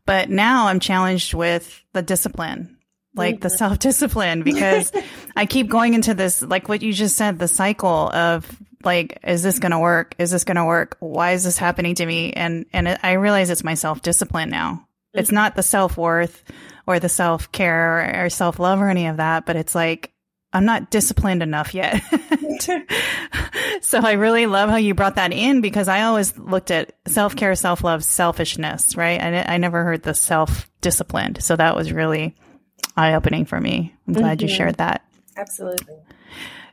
but 0.07 0.31
now 0.31 0.67
I'm 0.69 0.81
challenged 0.81 1.35
with 1.35 1.83
the 1.93 2.03
discipline, 2.03 2.79
like 3.15 3.41
the 3.41 3.49
Mhm. 3.49 3.59
self 3.59 3.79
discipline, 3.79 4.43
because 4.43 4.93
I 5.37 5.47
keep 5.47 5.69
going 5.69 5.95
into 5.95 6.15
this, 6.15 6.43
like 6.43 6.69
what 6.69 6.83
you 6.83 6.93
just 6.93 7.17
said, 7.17 7.39
the 7.39 7.49
cycle 7.49 8.11
of 8.13 8.47
like, 8.85 9.19
is 9.25 9.43
this 9.43 9.59
going 9.59 9.73
to 9.73 9.79
work? 9.79 10.15
Is 10.19 10.31
this 10.31 10.45
going 10.45 10.57
to 10.57 10.65
work? 10.65 10.97
Why 11.01 11.33
is 11.33 11.45
this 11.45 11.59
happening 11.59 11.95
to 11.97 12.07
me? 12.07 12.33
And 12.33 12.67
and 12.73 12.89
it, 12.89 13.01
I 13.03 13.13
realize 13.13 13.51
it's 13.51 13.65
my 13.65 13.75
self 13.75 14.03
discipline 14.03 14.51
now. 14.51 14.87
It's 15.15 15.33
not 15.33 15.57
the 15.57 15.63
self 15.63 15.97
worth 15.99 16.43
or 16.87 16.99
the 16.99 17.09
self 17.09 17.53
care 17.53 18.25
or 18.25 18.31
self 18.31 18.59
love 18.59 18.81
or 18.81 18.89
any 18.89 19.07
of 19.07 19.19
that, 19.19 19.45
but 19.47 19.57
it's 19.57 19.75
like 19.75 20.11
I'm 20.55 20.65
not 20.65 20.91
disciplined 20.91 21.43
enough 21.43 21.75
yet. 21.75 22.03
so 23.81 23.99
I 24.01 24.13
really 24.13 24.47
love 24.47 24.71
how 24.71 24.77
you 24.77 24.95
brought 24.95 25.17
that 25.17 25.33
in 25.33 25.61
because 25.61 25.89
I 25.89 26.03
always 26.03 26.37
looked 26.39 26.71
at 26.71 26.93
self 27.07 27.37
care, 27.37 27.55
self 27.55 27.83
love, 27.85 28.05
selfishness, 28.05 28.97
right? 28.97 29.21
I, 29.21 29.55
I 29.55 29.57
never 29.59 29.85
heard 29.85 30.03
the 30.03 30.15
self 30.15 30.71
disciplined. 30.81 31.43
So 31.43 31.57
that 31.57 31.77
was 31.77 31.93
really 31.93 32.35
eye 32.97 33.15
opening 33.15 33.45
for 33.45 33.61
me. 33.61 33.95
I'm 34.07 34.15
glad 34.15 34.43
you 34.43 34.49
Mhm. 34.49 34.57
shared 34.57 34.77
that. 34.77 35.03
Absolutely. 35.37 35.97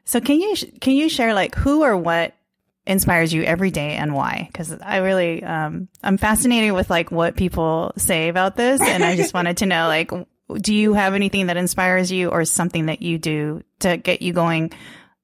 So 0.09 0.19
can 0.19 0.41
you 0.41 0.55
can 0.81 0.93
you 0.93 1.07
share 1.07 1.35
like 1.35 1.53
who 1.53 1.83
or 1.83 1.95
what 1.95 2.33
inspires 2.87 3.31
you 3.31 3.43
every 3.43 3.69
day 3.69 3.91
and 3.91 4.15
why? 4.15 4.49
Because 4.51 4.71
I 4.81 4.97
really 4.97 5.43
um, 5.43 5.87
I'm 6.01 6.17
fascinated 6.17 6.71
with 6.71 6.89
like 6.89 7.11
what 7.11 7.35
people 7.35 7.93
say 7.95 8.27
about 8.27 8.55
this, 8.55 8.81
and 8.81 9.03
I 9.03 9.15
just 9.15 9.35
wanted 9.35 9.57
to 9.57 9.67
know 9.67 9.87
like 9.87 10.09
do 10.55 10.73
you 10.73 10.95
have 10.95 11.13
anything 11.13 11.45
that 11.45 11.57
inspires 11.57 12.11
you 12.11 12.29
or 12.29 12.43
something 12.43 12.87
that 12.87 13.03
you 13.03 13.19
do 13.19 13.61
to 13.81 13.97
get 13.97 14.23
you 14.23 14.33
going, 14.33 14.71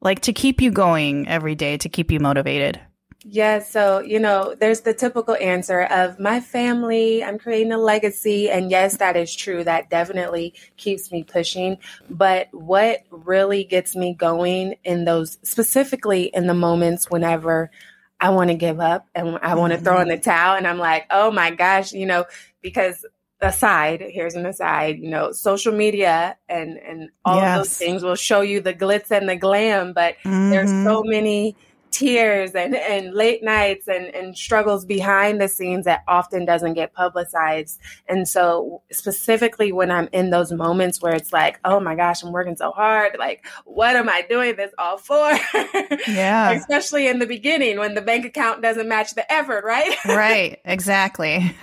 like 0.01 0.19
to 0.19 0.33
keep 0.33 0.61
you 0.61 0.69
going 0.69 1.27
every 1.27 1.55
day 1.55 1.77
to 1.77 1.89
keep 1.89 2.11
you 2.11 2.19
motivated? 2.19 2.79
Yeah, 3.27 3.57
so 3.59 4.01
you 4.01 4.19
know, 4.19 4.53
there's 4.59 4.81
the 4.81 4.93
typical 4.93 5.35
answer 5.41 5.81
of 5.81 6.19
my 6.19 6.39
family, 6.39 7.23
I'm 7.23 7.39
creating 7.39 7.71
a 7.71 7.77
legacy. 7.79 8.51
And 8.51 8.69
yes, 8.69 8.97
that 8.97 9.17
is 9.17 9.35
true. 9.35 9.63
That 9.63 9.89
definitely 9.89 10.53
keeps 10.77 11.11
me 11.11 11.23
pushing. 11.23 11.79
But 12.07 12.49
what 12.51 12.99
really 13.09 13.63
gets 13.63 13.95
me 13.95 14.13
going 14.13 14.75
in 14.83 15.05
those, 15.05 15.39
specifically 15.41 16.25
in 16.35 16.45
the 16.45 16.53
moments 16.53 17.09
whenever 17.09 17.71
I 18.19 18.29
want 18.29 18.51
to 18.51 18.55
give 18.55 18.79
up 18.79 19.07
and 19.15 19.39
I 19.41 19.55
want 19.55 19.73
to 19.73 19.79
throw 19.79 19.99
in 20.01 20.07
the 20.07 20.17
towel, 20.19 20.55
and 20.55 20.67
I'm 20.67 20.77
like, 20.77 21.07
oh 21.09 21.31
my 21.31 21.49
gosh, 21.49 21.93
you 21.93 22.05
know, 22.05 22.25
because 22.61 23.03
aside, 23.41 24.01
here's 24.07 24.35
an 24.35 24.45
aside, 24.45 24.99
you 24.99 25.09
know, 25.09 25.31
social 25.31 25.73
media 25.73 26.37
and 26.47 26.77
and 26.77 27.09
all 27.25 27.39
of 27.43 27.53
those 27.55 27.75
things 27.75 28.03
will 28.03 28.15
show 28.15 28.41
you 28.41 28.61
the 28.61 28.73
glitz 28.73 29.09
and 29.09 29.27
the 29.27 29.35
glam, 29.35 29.93
but 29.93 30.15
there's 30.51 30.69
Mhm. 30.69 30.83
so 30.83 31.03
many 31.03 31.55
tears 31.95 32.51
and, 32.55 32.75
and 32.75 33.13
late 33.13 33.41
nights 33.41 33.87
and, 33.87 34.13
and 34.13 34.37
struggles 34.37 34.83
behind 34.83 35.39
the 35.39 35.47
scenes 35.47 35.85
that 35.85 36.03
often 36.09 36.43
doesn't 36.43 36.73
get 36.73 36.93
publicized. 36.93 37.79
And 38.09 38.27
so 38.27 38.81
specifically 38.91 39.71
when 39.71 39.89
I'm 39.91 40.09
in 40.11 40.29
those 40.29 40.51
moments 40.51 41.01
where 41.01 41.15
it's 41.15 41.31
like, 41.31 41.57
oh 41.63 41.79
my 41.79 41.95
gosh, 41.95 42.21
I'm 42.21 42.33
working 42.33 42.57
so 42.57 42.71
hard. 42.71 43.15
Like, 43.17 43.45
what 43.63 43.95
am 43.95 44.09
I 44.09 44.23
doing 44.29 44.57
this 44.57 44.73
all 44.77 44.97
for? 44.97 45.31
yeah, 46.07 46.51
Especially 46.51 47.07
in 47.07 47.19
the 47.19 47.25
beginning 47.25 47.79
when 47.79 47.95
the 47.95 48.01
bank 48.01 48.25
account 48.25 48.61
doesn't 48.61 48.89
match 48.89 49.15
the 49.15 49.31
effort, 49.31 49.63
right? 49.63 49.95
right, 50.05 50.59
exactly. 50.65 51.55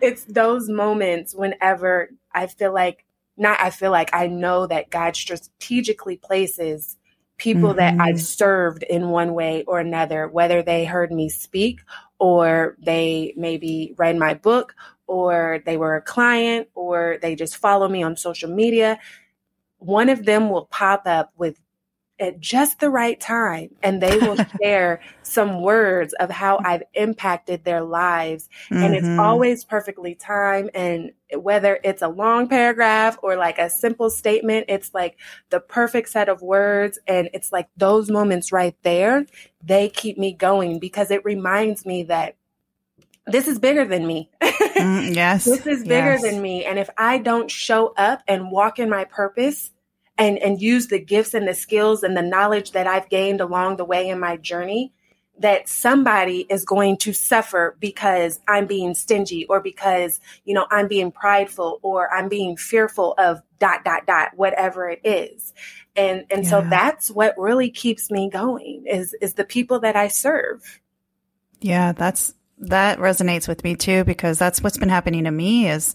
it's 0.00 0.22
those 0.24 0.68
moments 0.68 1.34
whenever 1.34 2.10
I 2.32 2.46
feel 2.46 2.72
like, 2.72 3.04
not 3.36 3.60
I 3.60 3.70
feel 3.70 3.90
like, 3.90 4.10
I 4.12 4.28
know 4.28 4.68
that 4.68 4.90
God 4.90 5.16
strategically 5.16 6.18
places 6.18 6.98
people 7.42 7.74
that 7.74 7.94
Mhm. 7.94 8.00
I've 8.00 8.20
served 8.22 8.84
in 8.84 9.10
one 9.10 9.34
way 9.34 9.64
or 9.64 9.80
another, 9.80 10.28
whether 10.28 10.62
they 10.62 10.84
heard 10.84 11.10
me 11.10 11.28
speak 11.28 11.80
or 12.20 12.76
they 12.80 13.34
maybe 13.36 13.94
read 13.98 14.16
my 14.16 14.34
book 14.34 14.74
or 15.08 15.60
they 15.66 15.76
were 15.76 15.96
a 15.96 16.02
client 16.02 16.68
or 16.74 17.18
they 17.20 17.34
just 17.34 17.56
follow 17.56 17.88
me 17.88 18.02
on 18.02 18.16
social 18.16 18.48
media. 18.50 18.98
One 19.78 20.10
of 20.10 20.24
them 20.26 20.50
will 20.50 20.66
pop 20.66 21.02
up 21.06 21.32
with 21.36 21.60
at 22.22 22.40
just 22.40 22.80
the 22.80 22.88
right 22.90 23.20
time 23.20 23.70
and 23.82 24.00
they 24.00 24.16
will 24.18 24.38
share 24.62 25.00
some 25.22 25.60
words 25.60 26.14
of 26.20 26.30
how 26.30 26.60
I've 26.64 26.84
impacted 26.94 27.64
their 27.64 27.82
lives 27.82 28.48
and 28.70 28.94
it's 28.94 29.08
Mhm. 29.08 29.18
always 29.18 29.64
perfectly 29.64 30.14
timed 30.14 30.70
and 30.74 31.12
whether 31.34 31.78
it's 31.82 32.02
a 32.02 32.08
long 32.08 32.48
paragraph 32.48 33.18
or 33.22 33.36
like 33.36 33.58
a 33.58 33.68
simple 33.70 34.10
statement 34.10 34.66
it's 34.68 34.94
like 34.94 35.18
the 35.50 35.60
perfect 35.60 36.08
set 36.10 36.28
of 36.28 36.42
words 36.42 36.98
and 37.06 37.28
it's 37.34 37.50
like 37.52 37.68
those 37.76 38.10
moments 38.10 38.52
right 38.52 38.76
there 38.82 39.26
they 39.64 39.88
keep 39.88 40.16
me 40.18 40.32
going 40.32 40.78
because 40.78 41.10
it 41.10 41.24
reminds 41.24 41.84
me 41.84 42.04
that 42.04 42.36
this 43.26 43.48
is 43.48 43.58
bigger 43.58 43.84
than 43.84 44.06
me 44.06 44.30
Mm, 44.78 45.14
yes, 45.14 45.44
this 45.44 45.66
is 45.66 45.84
bigger 45.84 46.16
yes. 46.16 46.22
than 46.22 46.40
me 46.42 46.64
and 46.64 46.78
if 46.78 46.90
i 46.98 47.18
don't 47.18 47.50
show 47.50 47.94
up 47.96 48.22
and 48.28 48.50
walk 48.50 48.78
in 48.78 48.88
my 48.90 49.04
purpose 49.04 49.70
and 50.22 50.38
and 50.38 50.60
use 50.60 50.88
the 50.88 50.98
gifts 50.98 51.34
and 51.34 51.48
the 51.48 51.54
skills 51.54 52.02
and 52.02 52.16
the 52.16 52.22
knowledge 52.22 52.72
that 52.72 52.86
i've 52.86 53.08
gained 53.08 53.40
along 53.40 53.76
the 53.76 53.84
way 53.84 54.08
in 54.08 54.18
my 54.18 54.36
journey 54.36 54.92
that 55.38 55.68
somebody 55.68 56.46
is 56.50 56.64
going 56.64 56.96
to 56.96 57.12
suffer 57.12 57.76
because 57.80 58.40
i'm 58.48 58.66
being 58.66 58.94
stingy 58.94 59.46
or 59.46 59.60
because 59.60 60.20
you 60.44 60.54
know 60.54 60.66
i'm 60.70 60.88
being 60.88 61.10
prideful 61.10 61.78
or 61.82 62.12
i'm 62.12 62.28
being 62.28 62.56
fearful 62.56 63.14
of 63.18 63.42
dot 63.62 63.84
dot 63.84 64.04
dot 64.06 64.30
whatever 64.34 64.90
it 64.90 65.00
is. 65.04 65.54
And 65.94 66.24
and 66.32 66.44
so 66.44 66.62
that's 66.68 67.10
what 67.10 67.38
really 67.38 67.70
keeps 67.70 68.10
me 68.10 68.28
going 68.28 68.84
is 68.86 69.14
is 69.20 69.34
the 69.34 69.44
people 69.44 69.78
that 69.80 69.94
i 69.94 70.08
serve. 70.08 70.80
Yeah, 71.60 71.92
that's 71.92 72.34
that 72.58 72.98
resonates 72.98 73.46
with 73.46 73.62
me 73.62 73.76
too 73.76 74.02
because 74.02 74.36
that's 74.36 74.62
what's 74.62 74.78
been 74.78 74.88
happening 74.88 75.24
to 75.24 75.30
me 75.30 75.68
is 75.68 75.94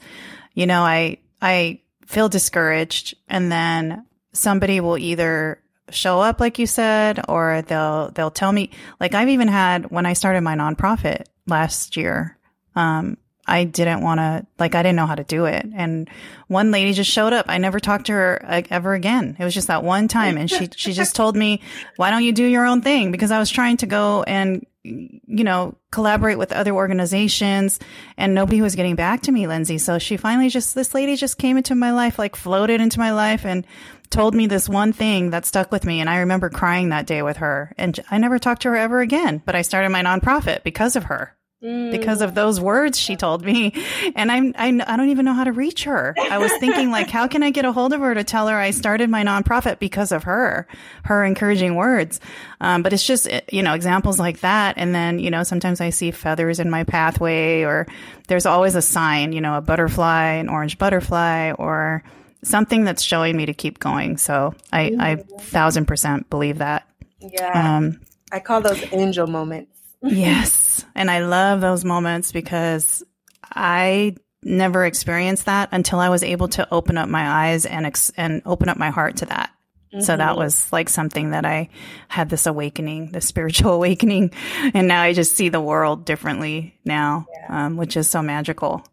you 0.53 0.65
know, 0.65 0.81
I 0.81 1.17
I 1.41 1.81
feel 2.05 2.29
discouraged 2.29 3.15
and 3.27 3.51
then 3.51 4.05
somebody 4.37 4.79
will 4.79 4.97
either 4.97 5.61
show 5.89 6.19
up 6.19 6.39
like 6.39 6.59
you 6.59 6.67
said 6.67 7.21
or 7.29 7.63
they'll 7.67 8.11
they'll 8.11 8.31
tell 8.31 8.51
me. 8.51 8.71
Like 8.99 9.13
I've 9.13 9.29
even 9.29 9.47
had 9.47 9.89
when 9.91 10.05
I 10.05 10.13
started 10.13 10.41
my 10.41 10.55
nonprofit 10.55 11.25
last 11.45 11.95
year 11.95 12.37
um 12.75 13.17
I 13.47 13.63
didn't 13.63 14.01
want 14.01 14.19
to 14.19 14.45
like 14.59 14.75
I 14.75 14.83
didn't 14.83 14.97
know 14.97 15.05
how 15.05 15.15
to 15.15 15.23
do 15.23 15.45
it. 15.45 15.65
And 15.73 16.09
one 16.47 16.71
lady 16.71 16.91
just 16.91 17.09
showed 17.09 17.31
up. 17.31 17.45
I 17.47 17.57
never 17.57 17.79
talked 17.79 18.07
to 18.07 18.11
her 18.11 18.45
like, 18.47 18.71
ever 18.71 18.93
again. 18.93 19.37
It 19.39 19.43
was 19.43 19.53
just 19.53 19.67
that 19.67 19.85
one 19.85 20.09
time. 20.09 20.37
And 20.37 20.51
she 20.51 20.67
she 20.75 20.91
just 20.91 21.15
told 21.15 21.37
me 21.37 21.61
why 21.95 22.09
don't 22.11 22.23
you 22.23 22.33
do 22.33 22.43
your 22.43 22.65
own 22.65 22.81
thing? 22.81 23.11
Because 23.11 23.31
I 23.31 23.39
was 23.39 23.49
trying 23.49 23.77
to 23.77 23.85
go 23.85 24.23
and 24.23 24.65
you 24.83 25.43
know 25.43 25.75
collaborate 25.91 26.37
with 26.37 26.53
other 26.53 26.71
organizations 26.71 27.77
and 28.15 28.33
nobody 28.33 28.61
was 28.61 28.75
getting 28.75 28.95
back 28.95 29.21
to 29.21 29.31
me 29.31 29.47
Lindsey. 29.47 29.77
So 29.77 29.97
she 29.97 30.17
finally 30.17 30.49
just 30.49 30.75
this 30.75 30.93
lady 30.93 31.15
just 31.15 31.37
came 31.37 31.55
into 31.55 31.73
my 31.73 31.91
life 31.91 32.19
like 32.19 32.35
floated 32.35 32.81
into 32.81 32.99
my 32.99 33.13
life. 33.13 33.45
And 33.45 33.65
told 34.09 34.35
me 34.35 34.47
this 34.47 34.69
one 34.69 34.93
thing 34.93 35.31
that 35.31 35.45
stuck 35.45 35.71
with 35.71 35.85
me 35.85 35.99
and 35.99 36.09
I 36.09 36.19
remember 36.19 36.49
crying 36.49 36.89
that 36.89 37.07
day 37.07 37.21
with 37.21 37.37
her. 37.37 37.73
And 37.77 37.99
I 38.09 38.17
never 38.17 38.39
talked 38.39 38.63
to 38.63 38.69
her 38.69 38.75
ever 38.75 38.99
again 39.01 39.41
but 39.45 39.55
I 39.55 39.61
started 39.61 39.89
my 39.89 40.03
nonprofit 40.03 40.63
because 40.63 40.95
of 40.95 41.05
her 41.05 41.37
because 41.59 42.21
of 42.21 42.35
those 42.35 42.59
words 42.59 42.99
she 42.99 43.15
told 43.15 43.43
me. 43.43 43.73
And 44.15 44.31
I'm, 44.31 44.53
I, 44.57 44.67
I 44.85 44.95
don't 44.95 45.09
even 45.09 45.25
know 45.25 45.33
how 45.33 45.43
to 45.43 45.51
reach 45.51 45.85
her. 45.85 46.13
I 46.17 46.37
was 46.37 46.51
thinking 46.59 46.91
like 46.91 47.09
how 47.09 47.27
can 47.27 47.41
i 47.41 47.49
get 47.49 47.65
a 47.65 47.71
hold 47.71 47.93
of 47.93 47.99
her 47.99 48.13
to 48.13 48.23
tell 48.23 48.47
her 48.47 48.55
i 48.55 48.69
started 48.69 49.09
my 49.09 49.23
nonprofit 49.23 49.79
because 49.79 50.11
of 50.11 50.23
her 50.23 50.67
her 51.03 51.23
encouraging 51.23 51.75
words? 51.75 52.19
Um, 52.61 52.83
but 52.83 52.93
it's 52.93 53.05
just 53.05 53.27
you 53.51 53.63
know 53.63 53.73
examples 53.73 54.19
like 54.19 54.41
that. 54.41 54.75
And 54.77 54.93
then 54.93 55.17
you 55.19 55.31
know 55.31 55.43
sometimes 55.43 55.81
i 55.81 55.89
see 55.89 56.11
feathers 56.11 56.59
in 56.59 56.69
my 56.69 56.83
pathway 56.83 57.63
or 57.63 57.87
there's 58.27 58.45
always 58.45 58.75
a 58.75 58.81
sign 58.81 59.33
you 59.33 59.41
know 59.41 59.57
a 59.57 59.61
butterfly 59.61 60.33
an 60.33 60.49
orange 60.49 60.77
butterfly 60.77 61.53
or 61.53 62.03
something 62.47 62.83
that's 62.83 63.03
showing 63.03 63.35
me 63.35 63.45
to 63.45 63.53
keep 63.53 63.79
going 63.79 64.17
so 64.17 64.53
i 64.71 64.91
i 64.99 65.15
thousand 65.39 65.85
percent 65.85 66.29
believe 66.29 66.59
that 66.59 66.87
yeah 67.19 67.75
um 67.75 67.99
i 68.31 68.39
call 68.39 68.61
those 68.61 68.83
angel 68.93 69.27
moments 69.27 69.79
yes 70.01 70.65
And 70.97 71.11
I 71.11 71.19
love 71.19 71.61
those 71.61 71.85
moments 71.85 72.31
because 72.31 73.03
I 73.43 74.15
never 74.43 74.83
experienced 74.83 75.45
that 75.45 75.69
until 75.71 75.99
I 75.99 76.09
was 76.09 76.23
able 76.23 76.47
to 76.49 76.67
open 76.73 76.97
up 76.97 77.07
my 77.07 77.49
eyes 77.49 77.65
and 77.67 77.85
ex- 77.85 78.11
and 78.17 78.41
open 78.45 78.67
up 78.67 78.77
my 78.77 78.89
heart 78.89 79.17
to 79.17 79.27
that. 79.27 79.51
Mm-hmm. 79.93 80.01
So 80.01 80.17
that 80.17 80.31
mm-hmm. 80.31 80.39
was 80.39 80.73
like 80.73 80.89
something 80.89 81.29
that 81.31 81.45
I 81.45 81.69
had 82.07 82.29
this 82.29 82.47
awakening, 82.47 83.11
the 83.11 83.21
spiritual 83.21 83.73
awakening, 83.75 84.31
and 84.73 84.87
now 84.87 85.03
I 85.03 85.13
just 85.13 85.35
see 85.35 85.49
the 85.49 85.61
world 85.61 86.03
differently 86.03 86.75
now, 86.83 87.27
yeah. 87.31 87.67
um, 87.67 87.77
which 87.77 87.95
is 87.95 88.09
so 88.09 88.23
magical. 88.23 88.83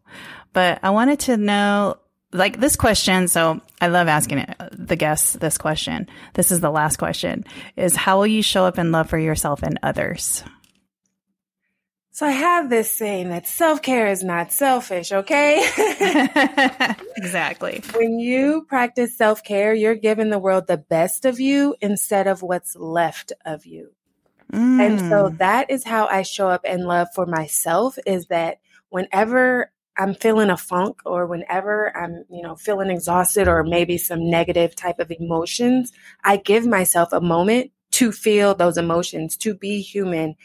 But 0.53 0.79
I 0.83 0.91
wanted 0.91 1.19
to 1.21 1.37
know, 1.37 1.97
like 2.31 2.59
this 2.59 2.75
question. 2.75 3.27
So 3.27 3.61
I 3.81 3.87
love 3.87 4.07
asking 4.07 4.39
it, 4.39 4.55
the 4.71 4.95
guests 4.95 5.33
this 5.33 5.57
question. 5.57 6.07
This 6.33 6.51
is 6.51 6.59
the 6.59 6.71
last 6.71 6.97
question: 6.97 7.45
is 7.75 7.95
how 7.95 8.17
will 8.17 8.27
you 8.27 8.41
show 8.41 8.65
up 8.65 8.77
in 8.77 8.91
love 8.91 9.09
for 9.09 9.17
yourself 9.17 9.63
and 9.63 9.79
others? 9.83 10.43
So 12.15 12.25
I 12.25 12.31
have 12.31 12.69
this 12.69 12.89
saying 12.89 13.27
that 13.27 13.45
self 13.45 13.81
care 13.81 14.07
is 14.07 14.23
not 14.23 14.53
selfish, 14.53 15.11
okay? 15.11 15.57
exactly. 17.17 17.83
When 17.93 18.19
you 18.19 18.65
practice 18.69 19.17
self 19.17 19.43
care, 19.43 19.73
you're 19.73 19.95
giving 19.95 20.29
the 20.29 20.39
world 20.39 20.67
the 20.67 20.77
best 20.77 21.25
of 21.25 21.41
you 21.41 21.75
instead 21.81 22.27
of 22.27 22.41
what's 22.41 22.73
left 22.77 23.33
of 23.45 23.65
you. 23.65 23.91
Mm. 24.53 24.79
And 24.79 24.99
so 25.01 25.29
mm. 25.29 25.37
that 25.39 25.69
is 25.69 25.83
how 25.83 26.07
I 26.07 26.21
show 26.21 26.47
up 26.47 26.63
in 26.63 26.85
love 26.85 27.09
for 27.13 27.25
myself 27.25 27.97
is 28.05 28.27
that 28.27 28.59
whenever 28.87 29.73
I'm 29.97 30.13
feeling 30.13 30.49
a 30.49 30.57
funk 30.57 31.01
or 31.05 31.25
whenever 31.25 31.95
I'm, 31.95 32.25
you 32.29 32.41
know, 32.41 32.55
feeling 32.55 32.89
exhausted 32.89 33.47
or 33.47 33.63
maybe 33.63 33.97
some 33.97 34.29
negative 34.29 34.75
type 34.75 34.99
of 34.99 35.11
emotions, 35.11 35.91
I 36.23 36.37
give 36.37 36.65
myself 36.65 37.13
a 37.13 37.21
moment 37.21 37.71
to 37.91 38.11
feel 38.11 38.53
those 38.55 38.77
emotions, 38.77 39.37
to 39.37 39.55
be 39.55 39.81
human 39.81 40.35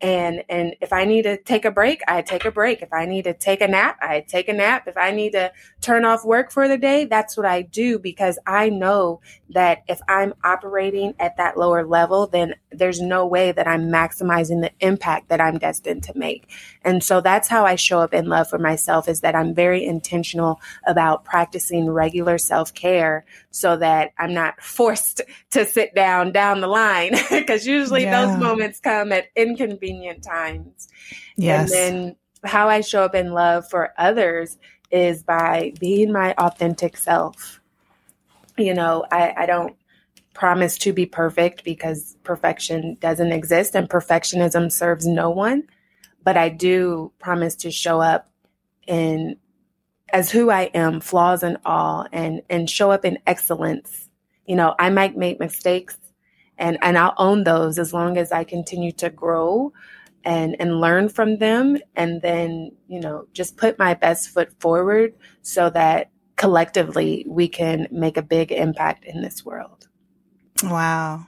and 0.00 0.44
and 0.48 0.76
if 0.80 0.92
i 0.92 1.04
need 1.04 1.22
to 1.22 1.36
take 1.36 1.64
a 1.64 1.70
break 1.70 2.00
i 2.06 2.22
take 2.22 2.44
a 2.44 2.50
break. 2.50 2.82
If 2.82 2.92
i 2.92 3.04
need 3.04 3.22
to 3.22 3.34
take 3.34 3.60
a 3.60 3.68
nap 3.68 3.98
i 4.00 4.20
take 4.20 4.48
a 4.48 4.52
nap. 4.52 4.86
If 4.86 4.96
i 4.96 5.10
need 5.10 5.32
to 5.32 5.52
turn 5.80 6.04
off 6.04 6.24
work 6.24 6.52
for 6.52 6.68
the 6.68 6.78
day 6.78 7.04
that's 7.04 7.36
what 7.36 7.46
i 7.46 7.62
do 7.62 7.98
because 7.98 8.38
i 8.46 8.68
know 8.68 9.20
that 9.50 9.82
if 9.88 10.00
i'm 10.08 10.34
operating 10.44 11.14
at 11.18 11.36
that 11.36 11.56
lower 11.56 11.84
level 11.84 12.26
then 12.26 12.54
there's 12.70 13.00
no 13.00 13.26
way 13.26 13.50
that 13.50 13.66
i'm 13.66 13.88
maximizing 13.88 14.60
the 14.60 14.70
impact 14.80 15.28
that 15.30 15.40
i'm 15.40 15.58
destined 15.58 16.02
to 16.04 16.16
make. 16.16 16.48
And 16.82 17.02
so 17.02 17.20
that's 17.20 17.48
how 17.48 17.64
i 17.64 17.74
show 17.74 17.98
up 17.98 18.14
in 18.14 18.26
love 18.26 18.48
for 18.48 18.58
myself 18.58 19.08
is 19.08 19.20
that 19.20 19.34
i'm 19.34 19.54
very 19.54 19.84
intentional 19.84 20.60
about 20.86 21.24
practicing 21.24 21.90
regular 21.90 22.38
self-care 22.38 23.24
so 23.50 23.76
that 23.76 24.12
i'm 24.18 24.32
not 24.32 24.60
forced 24.62 25.22
to 25.50 25.66
sit 25.66 25.94
down 25.94 26.30
down 26.30 26.60
the 26.60 26.68
line 26.68 27.12
because 27.30 27.66
usually 27.66 28.02
yeah. 28.02 28.26
those 28.26 28.38
moments 28.38 28.78
come 28.78 29.10
at 29.12 29.26
inconvenient 29.88 30.22
convenient 30.22 30.24
times. 30.24 30.88
Yes. 31.36 31.72
And 31.72 31.94
then 32.04 32.16
how 32.44 32.68
I 32.68 32.80
show 32.80 33.04
up 33.04 33.14
in 33.14 33.32
love 33.32 33.68
for 33.68 33.92
others 33.98 34.58
is 34.90 35.22
by 35.22 35.72
being 35.80 36.12
my 36.12 36.34
authentic 36.38 36.96
self. 36.96 37.60
You 38.56 38.74
know, 38.74 39.04
I, 39.10 39.34
I 39.36 39.46
don't 39.46 39.76
promise 40.34 40.78
to 40.78 40.92
be 40.92 41.06
perfect 41.06 41.64
because 41.64 42.16
perfection 42.22 42.96
doesn't 43.00 43.32
exist 43.32 43.74
and 43.74 43.88
perfectionism 43.88 44.70
serves 44.70 45.06
no 45.06 45.30
one. 45.30 45.64
But 46.24 46.36
I 46.36 46.48
do 46.48 47.12
promise 47.18 47.54
to 47.56 47.70
show 47.70 48.00
up 48.00 48.28
in 48.86 49.36
as 50.10 50.30
who 50.30 50.50
I 50.50 50.62
am, 50.74 51.00
flaws 51.00 51.42
and 51.42 51.58
all, 51.64 52.06
and 52.12 52.42
and 52.48 52.68
show 52.68 52.90
up 52.90 53.04
in 53.04 53.18
excellence. 53.26 54.08
You 54.46 54.56
know, 54.56 54.74
I 54.78 54.90
might 54.90 55.16
make 55.16 55.38
mistakes 55.38 55.96
and 56.58 56.78
and 56.82 56.98
I'll 56.98 57.14
own 57.16 57.44
those 57.44 57.78
as 57.78 57.92
long 57.92 58.18
as 58.18 58.32
I 58.32 58.44
continue 58.44 58.92
to 58.92 59.10
grow 59.10 59.72
and 60.24 60.56
and 60.60 60.80
learn 60.80 61.08
from 61.08 61.38
them 61.38 61.78
and 61.96 62.20
then 62.20 62.72
you 62.88 63.00
know 63.00 63.26
just 63.32 63.56
put 63.56 63.78
my 63.78 63.94
best 63.94 64.30
foot 64.30 64.52
forward 64.60 65.14
so 65.42 65.70
that 65.70 66.10
collectively 66.36 67.24
we 67.26 67.48
can 67.48 67.88
make 67.90 68.16
a 68.16 68.22
big 68.22 68.52
impact 68.52 69.04
in 69.04 69.22
this 69.22 69.44
world. 69.44 69.88
Wow. 70.62 71.26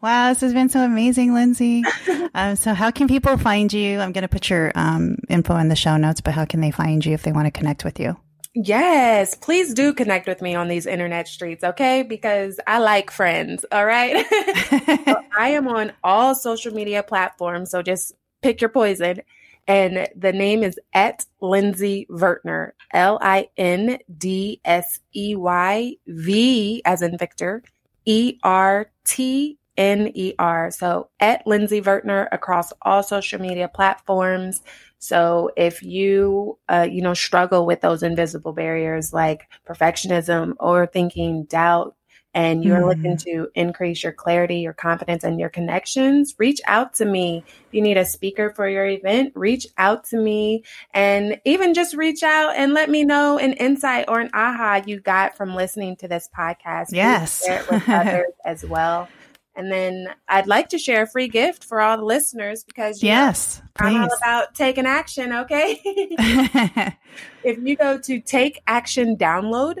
Wow 0.00 0.28
this 0.28 0.42
has 0.42 0.52
been 0.52 0.68
so 0.68 0.84
amazing 0.84 1.34
lindsey. 1.34 1.82
Um, 2.34 2.54
so 2.54 2.74
how 2.74 2.90
can 2.90 3.08
people 3.08 3.38
find 3.38 3.72
you? 3.72 3.98
I'm 3.98 4.12
going 4.12 4.20
to 4.20 4.28
put 4.28 4.50
your 4.50 4.70
um, 4.74 5.16
info 5.30 5.56
in 5.56 5.68
the 5.68 5.76
show 5.76 5.96
notes 5.96 6.20
but 6.20 6.34
how 6.34 6.44
can 6.44 6.60
they 6.60 6.70
find 6.70 7.02
you 7.02 7.14
if 7.14 7.22
they 7.22 7.32
want 7.32 7.46
to 7.46 7.50
connect 7.50 7.82
with 7.82 7.98
you 7.98 8.18
Yes, 8.58 9.34
please 9.34 9.74
do 9.74 9.92
connect 9.92 10.26
with 10.26 10.40
me 10.40 10.54
on 10.54 10.68
these 10.68 10.86
internet 10.86 11.28
streets, 11.28 11.62
okay? 11.62 12.02
Because 12.02 12.58
I 12.66 12.78
like 12.78 13.10
friends, 13.10 13.66
all 13.70 13.84
right? 13.84 14.26
so 15.04 15.16
I 15.38 15.50
am 15.50 15.68
on 15.68 15.92
all 16.02 16.34
social 16.34 16.72
media 16.72 17.02
platforms, 17.02 17.70
so 17.70 17.82
just 17.82 18.14
pick 18.40 18.62
your 18.62 18.70
poison. 18.70 19.20
And 19.68 20.08
the 20.16 20.32
name 20.32 20.62
is 20.62 20.78
at 20.94 21.26
Lindsey 21.42 22.06
Vertner, 22.08 22.72
L 22.94 23.18
I 23.20 23.50
N 23.58 23.98
D 24.16 24.58
S 24.64 25.00
E 25.14 25.36
Y 25.36 25.96
V 26.06 26.80
as 26.86 27.02
in 27.02 27.18
Victor, 27.18 27.62
E 28.06 28.38
R 28.42 28.90
T 29.04 29.58
N 29.76 30.10
E 30.14 30.34
R. 30.38 30.70
So 30.70 31.08
at 31.20 31.46
Lindsey 31.46 31.80
Vertner 31.80 32.28
across 32.32 32.72
all 32.82 33.02
social 33.02 33.40
media 33.40 33.68
platforms. 33.68 34.62
So 34.98 35.50
if 35.56 35.82
you, 35.82 36.58
uh, 36.68 36.86
you 36.90 37.02
know, 37.02 37.14
struggle 37.14 37.66
with 37.66 37.80
those 37.80 38.02
invisible 38.02 38.52
barriers 38.52 39.12
like 39.12 39.48
perfectionism, 39.68 40.54
overthinking, 40.54 41.48
doubt, 41.48 41.96
and 42.36 42.62
you're 42.62 42.82
mm. 42.82 42.88
looking 42.88 43.16
to 43.16 43.48
increase 43.54 44.02
your 44.02 44.12
clarity, 44.12 44.58
your 44.58 44.74
confidence, 44.74 45.24
and 45.24 45.40
your 45.40 45.48
connections, 45.48 46.34
reach 46.38 46.60
out 46.66 46.92
to 46.94 47.06
me. 47.06 47.42
If 47.46 47.72
you 47.72 47.80
need 47.80 47.96
a 47.96 48.04
speaker 48.04 48.52
for 48.54 48.68
your 48.68 48.84
event, 48.84 49.32
reach 49.34 49.66
out 49.78 50.04
to 50.08 50.18
me 50.18 50.62
and 50.92 51.40
even 51.46 51.72
just 51.72 51.96
reach 51.96 52.22
out 52.22 52.54
and 52.54 52.74
let 52.74 52.90
me 52.90 53.04
know 53.04 53.38
an 53.38 53.54
insight 53.54 54.04
or 54.08 54.20
an 54.20 54.28
aha 54.34 54.82
you 54.84 55.00
got 55.00 55.34
from 55.34 55.54
listening 55.54 55.96
to 55.96 56.08
this 56.08 56.28
podcast. 56.36 56.88
Yes. 56.92 57.42
Share 57.42 57.62
it 57.62 57.70
with 57.70 57.88
others 57.88 58.32
as 58.44 58.66
well. 58.66 59.08
And 59.56 59.72
then 59.72 60.08
I'd 60.28 60.46
like 60.46 60.68
to 60.70 60.78
share 60.78 61.02
a 61.02 61.06
free 61.06 61.28
gift 61.28 61.64
for 61.64 61.80
all 61.80 61.96
the 61.96 62.04
listeners 62.04 62.62
because 62.62 63.02
yes, 63.02 63.62
know, 63.80 63.86
I'm 63.86 64.02
all 64.02 64.16
about 64.18 64.54
taking 64.54 64.84
action. 64.84 65.32
Okay. 65.32 65.80
if 67.42 67.58
you 67.58 67.74
go 67.76 67.98
to 67.98 68.20
take 68.20 68.60
action 68.66 69.16
download, 69.16 69.78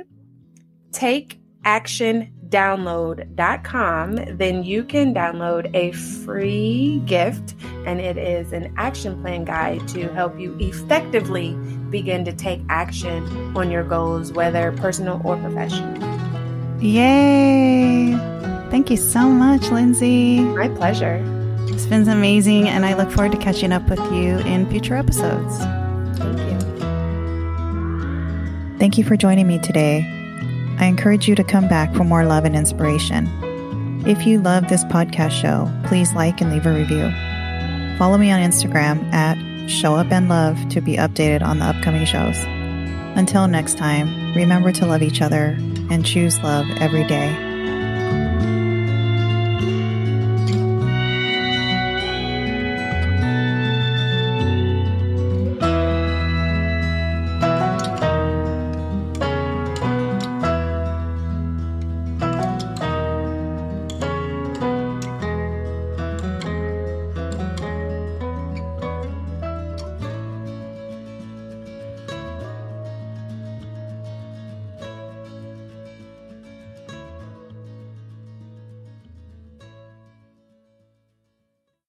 take 0.92 1.38
action 1.64 2.32
download.com, 2.48 4.36
then 4.36 4.64
you 4.64 4.84
can 4.84 5.12
download 5.12 5.74
a 5.74 5.92
free 5.92 7.02
gift, 7.04 7.54
and 7.84 8.00
it 8.00 8.16
is 8.16 8.52
an 8.52 8.72
action 8.76 9.20
plan 9.20 9.44
guide 9.44 9.86
to 9.88 10.08
help 10.14 10.38
you 10.38 10.56
effectively 10.60 11.54
begin 11.90 12.24
to 12.24 12.32
take 12.32 12.60
action 12.68 13.56
on 13.56 13.70
your 13.70 13.84
goals, 13.84 14.32
whether 14.32 14.72
personal 14.72 15.20
or 15.24 15.36
professional. 15.36 15.96
Yay! 16.80 18.35
Thank 18.70 18.90
you 18.90 18.96
so 18.96 19.28
much, 19.28 19.70
Lindsey. 19.70 20.40
My 20.40 20.68
pleasure. 20.68 21.22
It's 21.68 21.86
been 21.86 22.08
amazing, 22.08 22.68
and 22.68 22.84
I 22.86 22.94
look 22.94 23.10
forward 23.10 23.32
to 23.32 23.38
catching 23.38 23.72
up 23.72 23.88
with 23.88 24.00
you 24.12 24.38
in 24.38 24.68
future 24.70 24.96
episodes. 24.96 25.58
Thank 26.18 26.38
you. 26.38 26.58
Thank 28.78 28.98
you 28.98 29.04
for 29.04 29.16
joining 29.16 29.46
me 29.46 29.58
today. 29.58 30.04
I 30.78 30.86
encourage 30.86 31.28
you 31.28 31.34
to 31.34 31.44
come 31.44 31.68
back 31.68 31.94
for 31.94 32.04
more 32.04 32.24
love 32.24 32.44
and 32.44 32.54
inspiration. 32.56 33.26
If 34.06 34.26
you 34.26 34.40
love 34.40 34.68
this 34.68 34.84
podcast 34.84 35.30
show, 35.30 35.70
please 35.88 36.12
like 36.12 36.40
and 36.40 36.50
leave 36.52 36.66
a 36.66 36.72
review. 36.72 37.10
Follow 37.98 38.18
me 38.18 38.30
on 38.30 38.40
Instagram 38.40 39.12
at 39.12 39.36
Show 39.70 39.94
Up 39.96 40.12
and 40.12 40.28
Love 40.28 40.68
to 40.68 40.80
be 40.80 40.96
updated 40.96 41.42
on 41.42 41.58
the 41.58 41.64
upcoming 41.64 42.04
shows. 42.04 42.36
Until 43.16 43.48
next 43.48 43.78
time, 43.78 44.34
remember 44.34 44.70
to 44.72 44.86
love 44.86 45.02
each 45.02 45.22
other 45.22 45.56
and 45.90 46.04
choose 46.04 46.38
love 46.40 46.66
every 46.78 47.04
day. 47.06 47.55